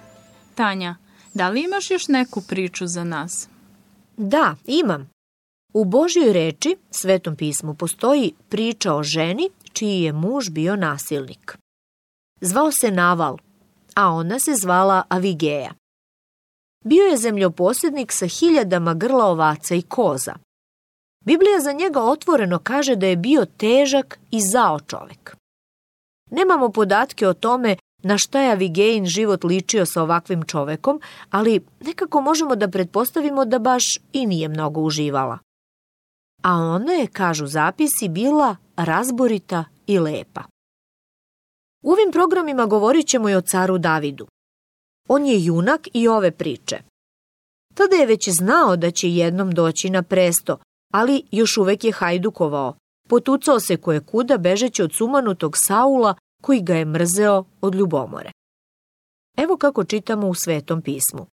Tanja, 0.55 0.95
da 1.33 1.49
li 1.49 1.63
imaš 1.63 1.91
još 1.91 2.07
neku 2.07 2.41
priču 2.41 2.87
za 2.87 3.03
nas? 3.03 3.47
Da, 4.17 4.55
imam. 4.65 5.09
U 5.73 5.85
Božjoj 5.85 6.33
reči, 6.33 6.77
Svetom 6.91 7.35
pismu, 7.35 7.73
postoji 7.73 8.33
priča 8.49 8.93
o 8.93 9.03
ženi 9.03 9.49
čiji 9.73 10.01
je 10.01 10.13
muž 10.13 10.49
bio 10.49 10.75
nasilnik. 10.75 11.57
Zvao 12.41 12.71
se 12.71 12.91
Naval, 12.91 13.37
a 13.95 14.09
ona 14.09 14.39
se 14.39 14.51
zvala 14.55 15.03
Avigeja. 15.09 15.73
Bio 16.85 17.03
je 17.03 17.17
zemljoposjednik 17.17 18.11
sa 18.11 18.27
hiljadama 18.27 18.93
grla 18.93 19.25
ovaca 19.25 19.75
i 19.75 19.81
koza. 19.81 20.35
Biblija 21.25 21.59
za 21.59 21.71
njega 21.71 22.01
otvoreno 22.01 22.59
kaže 22.59 22.95
da 22.95 23.05
je 23.05 23.17
bio 23.17 23.45
težak 23.57 24.19
i 24.31 24.41
zao 24.41 24.79
čovek. 24.79 25.40
Nemamo 26.31 26.69
podatke 26.69 27.27
o 27.27 27.33
tome 27.33 27.75
na 28.03 28.17
šta 28.17 28.41
je 28.41 28.51
Avigein 28.51 29.05
život 29.05 29.43
ličio 29.43 29.85
sa 29.85 30.03
ovakvim 30.03 30.43
čovekom, 30.43 31.01
ali 31.29 31.65
nekako 31.79 32.21
možemo 32.21 32.55
da 32.55 32.67
pretpostavimo 32.67 33.45
da 33.45 33.59
baš 33.59 33.83
i 34.13 34.25
nije 34.25 34.47
mnogo 34.47 34.81
uživala. 34.81 35.39
A 36.43 36.55
ona 36.55 36.93
je, 36.93 37.07
kažu 37.07 37.47
zapisi, 37.47 38.09
bila 38.09 38.55
razborita 38.75 39.65
i 39.87 39.99
lepa. 39.99 40.43
U 41.83 41.91
ovim 41.91 42.11
programima 42.11 42.65
govorit 42.65 43.07
ćemo 43.07 43.29
i 43.29 43.35
o 43.35 43.41
caru 43.41 43.77
Davidu. 43.77 44.27
On 45.09 45.25
je 45.25 45.45
junak 45.45 45.87
i 45.93 46.07
ove 46.07 46.31
priče. 46.31 46.77
Tada 47.73 47.95
je 47.95 48.05
već 48.05 48.29
znao 48.29 48.75
da 48.75 48.91
će 48.91 49.09
jednom 49.09 49.51
doći 49.51 49.89
na 49.89 50.03
presto, 50.03 50.57
ali 50.93 51.23
još 51.31 51.57
uvek 51.57 51.83
je 51.83 51.91
hajdukovao, 51.91 52.75
potucao 53.11 53.59
se 53.59 53.77
koje 53.77 53.99
kuda 53.99 54.37
bežeći 54.37 54.83
od 54.83 54.93
sumanutog 54.93 55.53
Saula 55.57 56.15
koji 56.41 56.61
ga 56.61 56.75
je 56.75 56.85
mrzeo 56.85 57.43
od 57.61 57.75
ljubomore. 57.75 58.31
Evo 59.37 59.57
kako 59.57 59.83
čitamo 59.83 60.27
u 60.27 60.33
Svetom 60.33 60.81
pismu. 60.81 61.25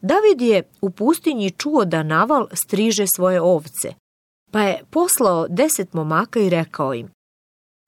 David 0.00 0.40
je 0.40 0.62
u 0.80 0.90
pustinji 0.90 1.50
čuo 1.50 1.84
da 1.84 2.02
Naval 2.02 2.46
striže 2.52 3.06
svoje 3.06 3.40
ovce, 3.40 3.94
pa 4.52 4.60
je 4.60 4.84
poslao 4.90 5.46
deset 5.48 5.92
momaka 5.92 6.40
i 6.40 6.50
rekao 6.50 6.94
im 6.94 7.08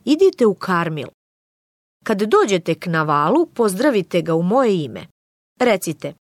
Idite 0.05 0.47
u 0.47 0.55
Karmil. 0.55 1.09
Kad 2.05 2.23
dođete 2.23 2.75
k 2.75 2.87
Navalu, 2.87 3.47
pozdravite 3.47 4.23
ga 4.23 4.35
u 4.35 4.43
moje 4.43 4.85
ime. 4.85 5.07
Recite, 5.59 6.15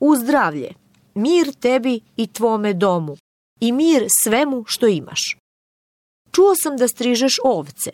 u 0.00 0.16
zdravlje, 0.16 0.74
mir 1.14 1.54
tebi 1.54 2.00
i 2.16 2.26
tvome 2.26 2.74
domu 2.74 3.16
i 3.60 3.72
mir 3.72 4.06
svemu 4.24 4.64
što 4.66 4.86
imaš. 4.86 5.45
Čuo 6.36 6.54
sam 6.62 6.76
da 6.76 6.88
strižeš 6.88 7.36
ovce. 7.44 7.90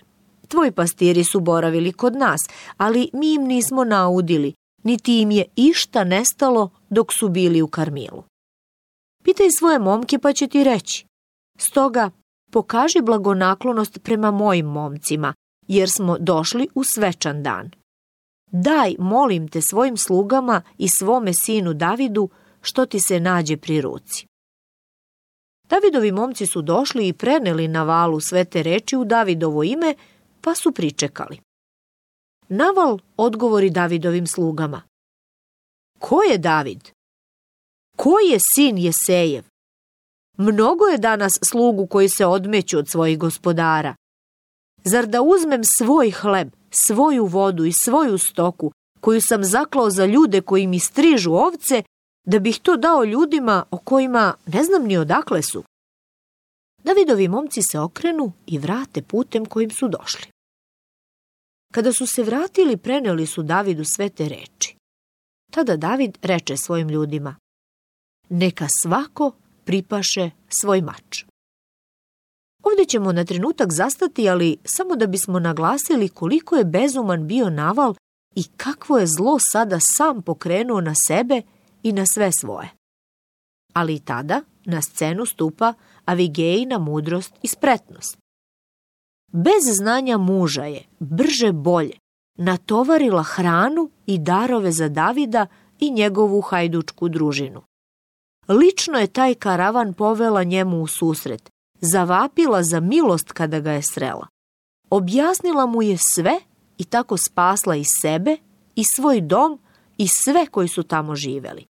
Tvoji 0.48 0.70
pastiri 0.72 1.24
su 1.24 1.40
boravili 1.40 1.92
kod 1.92 2.16
nas, 2.16 2.40
ali 2.76 3.10
mi 3.12 3.34
im 3.34 3.42
nismo 3.42 3.84
naudili, 3.84 4.54
niti 4.82 5.20
im 5.20 5.30
je 5.30 5.44
išta 5.56 6.04
nestalo 6.04 6.70
dok 6.90 7.12
su 7.12 7.28
bili 7.28 7.62
u 7.62 7.68
Karmilu. 7.68 8.24
Pitaj 9.24 9.50
svoje 9.50 9.78
momke 9.78 10.18
pa 10.18 10.32
će 10.32 10.46
ti 10.46 10.64
reći. 10.64 11.06
Stoga, 11.58 12.10
pokaži 12.50 13.00
blagonaklonost 13.02 13.98
prema 14.02 14.30
mojim 14.30 14.66
momcima, 14.66 15.34
jer 15.68 15.90
smo 15.90 16.18
došli 16.18 16.68
u 16.74 16.84
svečan 16.84 17.42
dan. 17.42 17.70
Daj, 18.50 18.94
molim 18.98 19.48
te, 19.48 19.60
svojim 19.62 19.96
slugama 19.96 20.62
i 20.78 20.88
svome 20.88 21.32
sinu 21.34 21.74
Davidu 21.74 22.28
što 22.60 22.86
ti 22.86 23.00
se 23.00 23.20
nađe 23.20 23.56
pri 23.56 23.80
ruci. 23.80 24.26
Davidovi 25.72 26.12
momci 26.12 26.46
su 26.46 26.62
došli 26.62 27.08
i 27.08 27.12
preneli 27.12 27.68
na 27.68 27.82
valu 27.82 28.20
sve 28.20 28.44
te 28.44 28.62
reči 28.62 28.96
u 28.96 29.04
Davidovo 29.04 29.62
ime, 29.62 29.94
pa 30.40 30.54
su 30.54 30.72
pričekali. 30.72 31.40
Naval 32.48 32.98
odgovori 33.16 33.70
Davidovim 33.70 34.26
slugama. 34.26 34.82
Ko 35.98 36.22
je 36.22 36.38
David? 36.38 36.90
Ko 37.96 38.18
je 38.30 38.38
sin 38.54 38.78
Jesejev? 38.78 39.44
Mnogo 40.36 40.84
je 40.84 40.98
danas 40.98 41.38
slugu 41.50 41.86
koji 41.86 42.08
se 42.08 42.26
odmeću 42.26 42.78
od 42.78 42.88
svojih 42.88 43.18
gospodara. 43.18 43.94
Zar 44.84 45.06
da 45.06 45.22
uzmem 45.22 45.60
svoj 45.78 46.10
hleb, 46.10 46.48
svoju 46.70 47.26
vodu 47.26 47.64
i 47.64 47.72
svoju 47.72 48.18
stoku, 48.18 48.72
koju 49.00 49.20
sam 49.20 49.44
zaklao 49.44 49.90
za 49.90 50.06
ljude 50.06 50.40
koji 50.40 50.66
mi 50.66 50.78
strižu 50.78 51.32
ovce, 51.32 51.82
da 52.24 52.38
bih 52.38 52.60
to 52.62 52.76
dao 52.76 53.04
ljudima 53.04 53.64
o 53.70 53.78
kojima 53.78 54.34
ne 54.46 54.64
znam 54.64 54.84
ni 54.84 54.96
odakle 54.96 55.42
su? 55.42 55.64
Davidovi 56.84 57.28
momci 57.28 57.62
se 57.62 57.78
okrenu 57.78 58.32
i 58.46 58.58
vrate 58.58 59.02
putem 59.02 59.46
kojim 59.46 59.70
su 59.70 59.88
došli. 59.88 60.26
Kada 61.72 61.92
su 61.92 62.06
se 62.06 62.22
vratili, 62.22 62.76
preneli 62.76 63.26
su 63.26 63.42
Davidu 63.42 63.84
sve 63.84 64.08
te 64.08 64.28
reči. 64.28 64.76
Tada 65.50 65.76
David 65.76 66.18
reče 66.22 66.56
svojim 66.56 66.88
ljudima, 66.88 67.36
neka 68.28 68.66
svako 68.82 69.32
pripaše 69.64 70.30
svoj 70.48 70.80
mač. 70.80 71.24
Ovde 72.62 72.84
ćemo 72.84 73.12
na 73.12 73.24
trenutak 73.24 73.72
zastati, 73.72 74.28
ali 74.28 74.56
samo 74.64 74.96
da 74.96 75.06
bismo 75.06 75.38
naglasili 75.38 76.08
koliko 76.08 76.56
je 76.56 76.64
bezuman 76.64 77.26
bio 77.26 77.50
naval 77.50 77.94
i 78.34 78.44
kakvo 78.56 78.98
je 78.98 79.06
zlo 79.06 79.38
sada 79.52 79.78
sam 79.80 80.22
pokrenuo 80.22 80.80
na 80.80 80.94
sebe 81.06 81.42
i 81.82 81.92
na 81.92 82.04
sve 82.14 82.30
svoje. 82.40 82.68
Ali 83.72 83.94
i 83.94 84.00
tada 84.00 84.40
na 84.64 84.82
scenu 84.82 85.26
stupa 85.26 85.74
Avigejina 86.04 86.78
mudrost 86.78 87.34
i 87.42 87.48
spretnost. 87.48 88.18
Bez 89.32 89.76
znanja 89.76 90.18
muža 90.18 90.64
je, 90.64 90.84
brže 91.00 91.52
bolje, 91.52 91.98
natovarila 92.38 93.22
hranu 93.22 93.90
i 94.06 94.18
darove 94.18 94.72
za 94.72 94.88
Davida 94.88 95.46
i 95.80 95.90
njegovu 95.90 96.40
hajdučku 96.40 97.08
družinu. 97.08 97.62
Lično 98.48 98.98
je 98.98 99.06
taj 99.06 99.34
karavan 99.34 99.94
povela 99.94 100.42
njemu 100.42 100.82
u 100.82 100.86
susret, 100.86 101.50
zavapila 101.80 102.62
za 102.62 102.80
milost 102.80 103.32
kada 103.32 103.60
ga 103.60 103.72
je 103.72 103.82
srela. 103.82 104.26
Objasnila 104.90 105.66
mu 105.66 105.82
je 105.82 105.96
sve 106.14 106.40
i 106.78 106.84
tako 106.84 107.16
spasla 107.16 107.76
i 107.76 107.84
sebe, 108.02 108.36
i 108.74 108.82
svoj 108.96 109.20
dom, 109.20 109.58
i 109.98 110.08
sve 110.08 110.46
koji 110.46 110.68
su 110.68 110.82
tamo 110.82 111.14
živeli. 111.14 111.66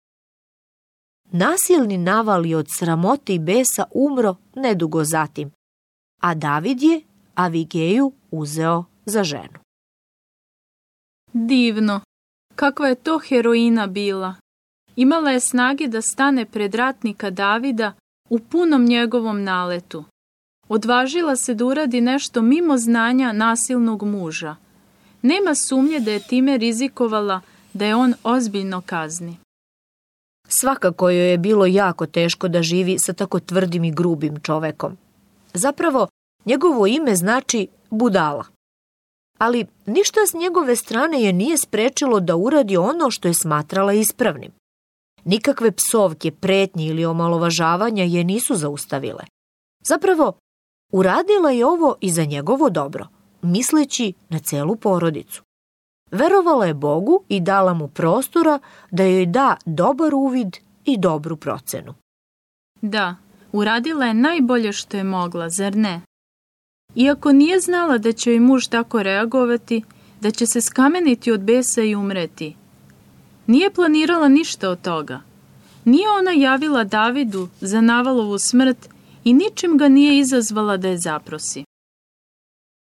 Nasilni 1.31 1.97
navali 1.97 2.55
od 2.55 2.67
sramote 2.69 3.35
i 3.35 3.39
besa 3.39 3.85
umro 3.93 4.35
nedugo 4.55 5.03
zatim, 5.03 5.51
a 6.21 6.33
David 6.33 6.83
je 6.83 7.01
Avigeju 7.35 8.11
uzeo 8.31 8.85
za 9.05 9.23
ženu. 9.23 9.59
Divno. 11.33 12.01
Kakva 12.55 12.87
je 12.87 12.95
to 12.95 13.19
heroina 13.19 13.87
bila. 13.87 14.35
Imala 14.95 15.31
je 15.31 15.39
snage 15.39 15.87
da 15.87 16.01
stane 16.01 16.45
pred 16.45 16.75
ratnika 16.75 17.29
Davida 17.29 17.93
u 18.29 18.39
punom 18.39 18.85
njegovom 18.85 19.43
naletu. 19.43 20.03
odvažila 20.69 21.35
se 21.35 21.53
da 21.53 21.65
uradi 21.65 22.01
nešto 22.01 22.41
mimo 22.41 22.77
znanja 22.77 23.31
nasilnog 23.31 24.03
muža. 24.03 24.55
Nema 25.21 25.55
sumnje 25.55 25.99
da 25.99 26.11
je 26.11 26.27
time 26.27 26.57
rizikovala 26.57 27.41
da 27.73 27.85
je 27.85 27.95
on 27.95 28.13
ozbiljno 28.23 28.81
kazni. 28.81 29.37
Svakako 30.59 31.09
joj 31.09 31.31
je 31.31 31.37
bilo 31.37 31.65
jako 31.65 32.05
teško 32.05 32.47
da 32.47 32.63
živi 32.63 32.99
sa 32.99 33.13
tako 33.13 33.39
tvrdim 33.39 33.83
i 33.83 33.91
grubim 33.91 34.39
čovekom. 34.41 34.97
Zapravo, 35.53 36.07
njegovo 36.45 36.87
ime 36.87 37.15
znači 37.15 37.67
budala. 37.89 38.45
Ali 39.37 39.65
ništa 39.85 40.19
s 40.27 40.33
njegove 40.33 40.75
strane 40.75 41.21
je 41.21 41.33
nije 41.33 41.57
sprečilo 41.57 42.19
da 42.19 42.35
uradi 42.35 42.77
ono 42.77 43.11
što 43.11 43.27
je 43.27 43.33
smatrala 43.33 43.93
ispravnim. 43.93 44.51
Nikakve 45.25 45.71
psovke, 45.71 46.31
pretnje 46.31 46.85
ili 46.85 47.05
omalovažavanja 47.05 48.03
je 48.03 48.23
nisu 48.23 48.55
zaustavile. 48.55 49.23
Zapravo, 49.83 50.33
uradila 50.91 51.51
je 51.51 51.65
ovo 51.65 51.95
i 52.01 52.11
za 52.11 52.25
njegovo 52.25 52.69
dobro, 52.69 53.07
misleći 53.41 54.13
na 54.29 54.39
celu 54.39 54.75
porodicu. 54.75 55.43
Verovala 56.11 56.65
je 56.65 56.73
Bogu 56.73 57.23
i 57.29 57.39
dala 57.39 57.73
mu 57.73 57.87
prostora 57.87 58.59
da 58.91 59.03
joj 59.03 59.25
da 59.25 59.55
dobar 59.65 60.13
uvid 60.13 60.57
i 60.85 60.97
dobru 60.97 61.35
procenu. 61.37 61.93
Da, 62.81 63.15
uradila 63.51 64.05
je 64.05 64.13
najbolje 64.13 64.73
što 64.73 64.97
je 64.97 65.03
mogla, 65.03 65.49
zar 65.49 65.75
ne? 65.75 66.01
Iako 66.95 67.31
nije 67.31 67.59
znala 67.59 67.97
da 67.97 68.11
će 68.11 68.31
joj 68.31 68.39
muž 68.39 68.67
tako 68.67 69.03
reagovati, 69.03 69.83
da 70.21 70.31
će 70.31 70.45
se 70.45 70.61
skameniti 70.61 71.31
od 71.31 71.41
besa 71.41 71.81
i 71.81 71.95
umreti. 71.95 72.55
Nije 73.47 73.73
planirala 73.73 74.27
ništa 74.27 74.69
od 74.69 74.81
toga. 74.81 75.21
Nije 75.85 76.09
ona 76.19 76.31
javila 76.31 76.83
Davidu 76.83 77.47
za 77.61 77.81
Navalovu 77.81 78.39
smrt 78.39 78.89
i 79.23 79.33
ničim 79.33 79.77
ga 79.77 79.87
nije 79.87 80.19
izazvala 80.19 80.77
da 80.77 80.87
je 80.87 80.97
zaprosi. 80.97 81.63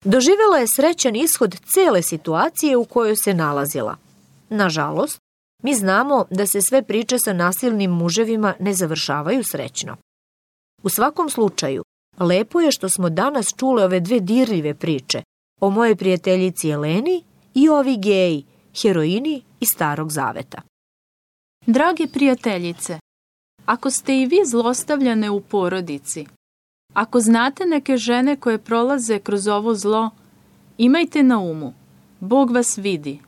Doživjela 0.05 0.59
je 0.59 0.67
srećan 0.77 1.17
ishod 1.17 1.57
cele 1.75 2.03
situacije 2.03 2.77
u 2.77 2.85
kojoj 2.85 3.17
se 3.17 3.35
nalazila. 3.35 3.97
Nažalost, 4.51 5.19
mi 5.63 5.75
znamo 5.75 6.25
da 6.31 6.47
se 6.47 6.61
sve 6.63 6.83
priče 6.83 7.19
sa 7.19 7.33
nasilnim 7.33 7.91
muževima 7.91 8.55
ne 8.61 8.75
završavaju 8.75 9.45
srećno. 9.45 9.97
U 10.83 10.89
svakom 10.89 11.31
slučaju, 11.31 11.83
lepo 12.21 12.61
je 12.61 12.73
što 12.73 12.89
smo 12.89 13.11
danas 13.11 13.55
čule 13.57 13.85
ove 13.85 14.01
dve 14.01 14.21
dirljive 14.21 14.75
priče 14.75 15.23
o 15.61 15.71
moje 15.71 15.97
prijateljici 15.97 16.71
Eleni 16.71 17.25
i 17.55 17.69
o 17.69 17.75
Avigeji, 17.75 18.45
heroini 18.83 19.43
iz 19.61 19.69
Starog 19.75 20.13
Zaveta. 20.13 20.63
Drage 21.67 22.07
prijateljice, 22.07 22.99
ako 23.67 23.91
ste 23.91 24.19
i 24.19 24.27
vi 24.27 24.41
zlostavljane 24.47 25.31
u 25.31 25.41
porodici, 25.41 26.27
Ako 26.99 27.21
znate 27.21 27.67
neke 27.67 27.97
žene 27.97 28.37
koje 28.37 28.59
prolaze 28.59 29.19
kroz 29.19 29.47
ovo 29.49 29.75
zlo, 29.75 30.11
imajte 30.79 31.23
na 31.23 31.39
umu, 31.39 31.75
Bog 32.21 32.51
vas 32.51 32.79
vidi. 32.79 33.21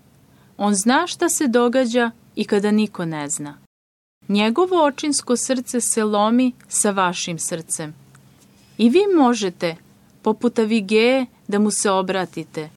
On 0.56 0.74
zna 0.74 1.06
šta 1.06 1.28
se 1.28 1.46
događa 1.46 2.10
i 2.36 2.44
kada 2.44 2.70
niko 2.70 3.04
ne 3.04 3.28
zna. 3.28 3.58
Njegovo 4.28 4.84
očinsko 4.84 5.36
srce 5.36 5.80
se 5.80 6.04
lomi 6.04 6.52
sa 6.68 6.90
vašim 6.90 7.38
srcem. 7.38 7.94
I 8.78 8.88
vi 8.88 9.00
možete, 9.16 9.76
poput 10.22 10.58
Avigeje, 10.58 11.26
da 11.48 11.58
mu 11.58 11.70
se 11.70 11.90
obratite. 11.90 12.70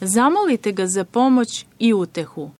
Zamolite 0.00 0.72
ga 0.72 0.86
za 0.86 1.04
pomoć 1.04 1.66
i 1.78 1.94
utehu. 1.94 2.50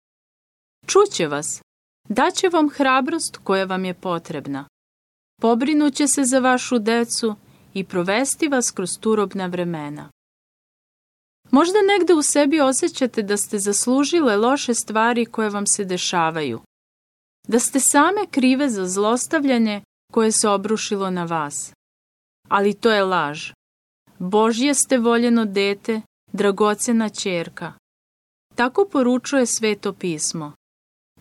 Čuće 0.86 1.26
vas, 1.26 1.62
daće 2.08 2.48
vam 2.48 2.70
hrabrost 2.70 3.36
koja 3.44 3.64
vam 3.64 3.84
je 3.84 3.94
potrebna. 3.94 4.64
Pobrinuće 5.42 6.08
se 6.08 6.24
za 6.24 6.38
vašu 6.38 6.78
decu 6.78 7.34
i 7.74 7.84
provesti 7.84 8.48
vas 8.48 8.70
kroz 8.70 8.98
turobna 9.00 9.46
vremena. 9.46 10.08
Možda 11.50 11.78
negde 11.82 12.14
u 12.14 12.22
sebi 12.22 12.60
osjećate 12.60 13.22
da 13.22 13.36
ste 13.36 13.58
zaslužile 13.58 14.36
loše 14.36 14.74
stvari 14.74 15.26
koje 15.26 15.50
vam 15.50 15.66
se 15.66 15.84
dešavaju, 15.84 16.60
da 17.48 17.58
ste 17.58 17.80
same 17.80 18.26
krive 18.30 18.68
za 18.68 18.86
zlostavljanje 18.86 19.82
koje 20.12 20.32
se 20.32 20.48
obrušilo 20.48 21.10
na 21.10 21.24
vas. 21.24 21.72
Ali 22.48 22.74
to 22.74 22.90
je 22.90 23.04
laž. 23.04 23.52
Božje 24.18 24.74
ste 24.74 24.98
voljeno 24.98 25.44
dete, 25.44 26.00
dragocena 26.32 27.08
čerka. 27.08 27.72
Tako 28.54 28.88
poručuje 28.92 29.46
sveto 29.46 29.92
pismo. 29.92 30.52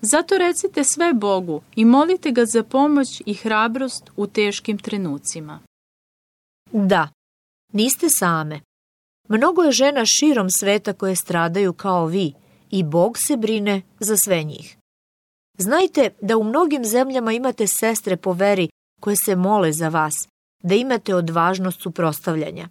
Zato 0.01 0.37
recite 0.37 0.83
sve 0.83 1.13
Bogu 1.13 1.61
i 1.75 1.85
molite 1.85 2.31
ga 2.31 2.45
za 2.45 2.63
pomoć 2.63 3.21
i 3.25 3.33
hrabrost 3.33 4.11
u 4.15 4.27
teškim 4.27 4.77
trenucima. 4.77 5.59
Da, 6.73 7.09
niste 7.73 8.09
same. 8.09 8.59
Mnogo 9.29 9.63
je 9.63 9.71
žena 9.71 10.05
širom 10.05 10.49
sveta 10.49 10.93
koje 10.93 11.15
stradaju 11.15 11.73
kao 11.73 12.05
vi 12.05 12.33
i 12.71 12.83
Bog 12.83 13.17
se 13.17 13.37
brine 13.37 13.81
za 13.99 14.17
sve 14.17 14.43
njih. 14.43 14.77
Znajte 15.57 16.09
da 16.21 16.37
u 16.37 16.43
mnogim 16.43 16.85
zemljama 16.85 17.31
imate 17.31 17.67
sestre 17.67 18.17
po 18.17 18.33
veri 18.33 18.69
koje 19.01 19.15
se 19.25 19.35
mole 19.35 19.71
za 19.71 19.89
vas, 19.89 20.13
da 20.63 20.75
imate 20.75 21.15
odvažnost 21.15 21.81
suprostavljanja. 21.81 22.69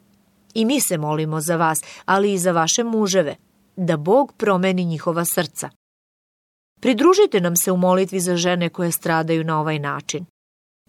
I 0.54 0.64
mi 0.64 0.80
se 0.80 0.98
molimo 0.98 1.40
za 1.40 1.56
vas, 1.56 1.78
ali 2.04 2.32
i 2.32 2.38
za 2.38 2.52
vaše 2.52 2.84
muževe, 2.84 3.36
da 3.76 3.96
Bog 3.96 4.32
promeni 4.36 4.84
njihova 4.84 5.24
srca. 5.24 5.70
Pridružite 6.80 7.40
nam 7.40 7.56
se 7.56 7.72
u 7.72 7.76
molitvi 7.76 8.20
za 8.20 8.36
žene 8.36 8.68
koje 8.68 8.92
stradaju 8.92 9.44
na 9.44 9.60
ovaj 9.60 9.78
način. 9.78 10.26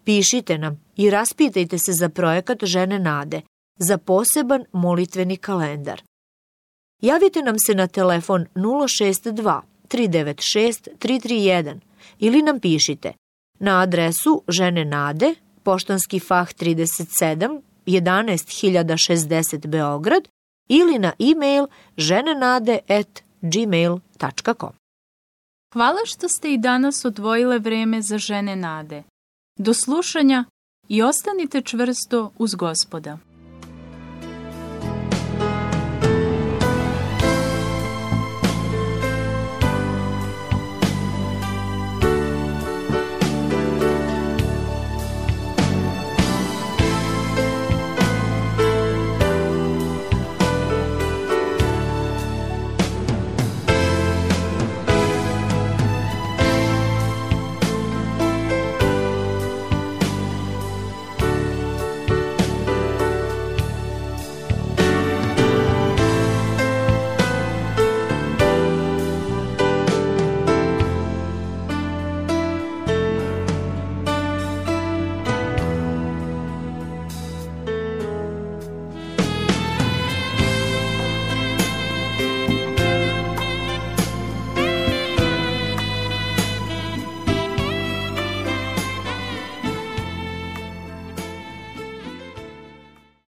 Pišite 0.04 0.58
nam 0.58 0.80
i 0.96 1.10
raspitajte 1.10 1.78
se 1.78 1.92
za 1.92 2.08
projekat 2.08 2.64
Žene 2.64 2.98
nade, 2.98 3.40
za 3.78 3.98
poseban 3.98 4.64
molitveni 4.72 5.36
kalendar. 5.36 6.02
Javite 7.02 7.42
nam 7.42 7.58
se 7.58 7.74
na 7.74 7.86
telefon 7.86 8.46
062 8.54 9.60
396 9.88 10.88
331 10.98 11.80
ili 12.18 12.42
nam 12.42 12.60
pišite 12.60 13.12
na 13.58 13.80
adresu 13.80 14.42
Žene 14.48 14.84
nade, 14.84 15.34
poštanski 15.62 16.20
fah 16.20 16.48
37, 16.48 17.60
11060 17.86 19.66
Beograd 19.66 20.28
ili 20.68 20.98
na 20.98 21.12
e-mail 21.18 21.66
ženenade@gmail.com. 21.96 24.72
Hvala 25.72 26.00
što 26.04 26.28
ste 26.28 26.52
i 26.52 26.58
danas 26.58 27.04
odvojile 27.04 27.58
vreme 27.58 28.02
za 28.02 28.18
Žene 28.18 28.56
nade. 28.56 29.02
Do 29.58 29.74
slušanja 29.74 30.44
i 30.88 31.02
ostanite 31.02 31.60
čvrsto 31.60 32.32
uz 32.38 32.54
gospoda. 32.54 33.18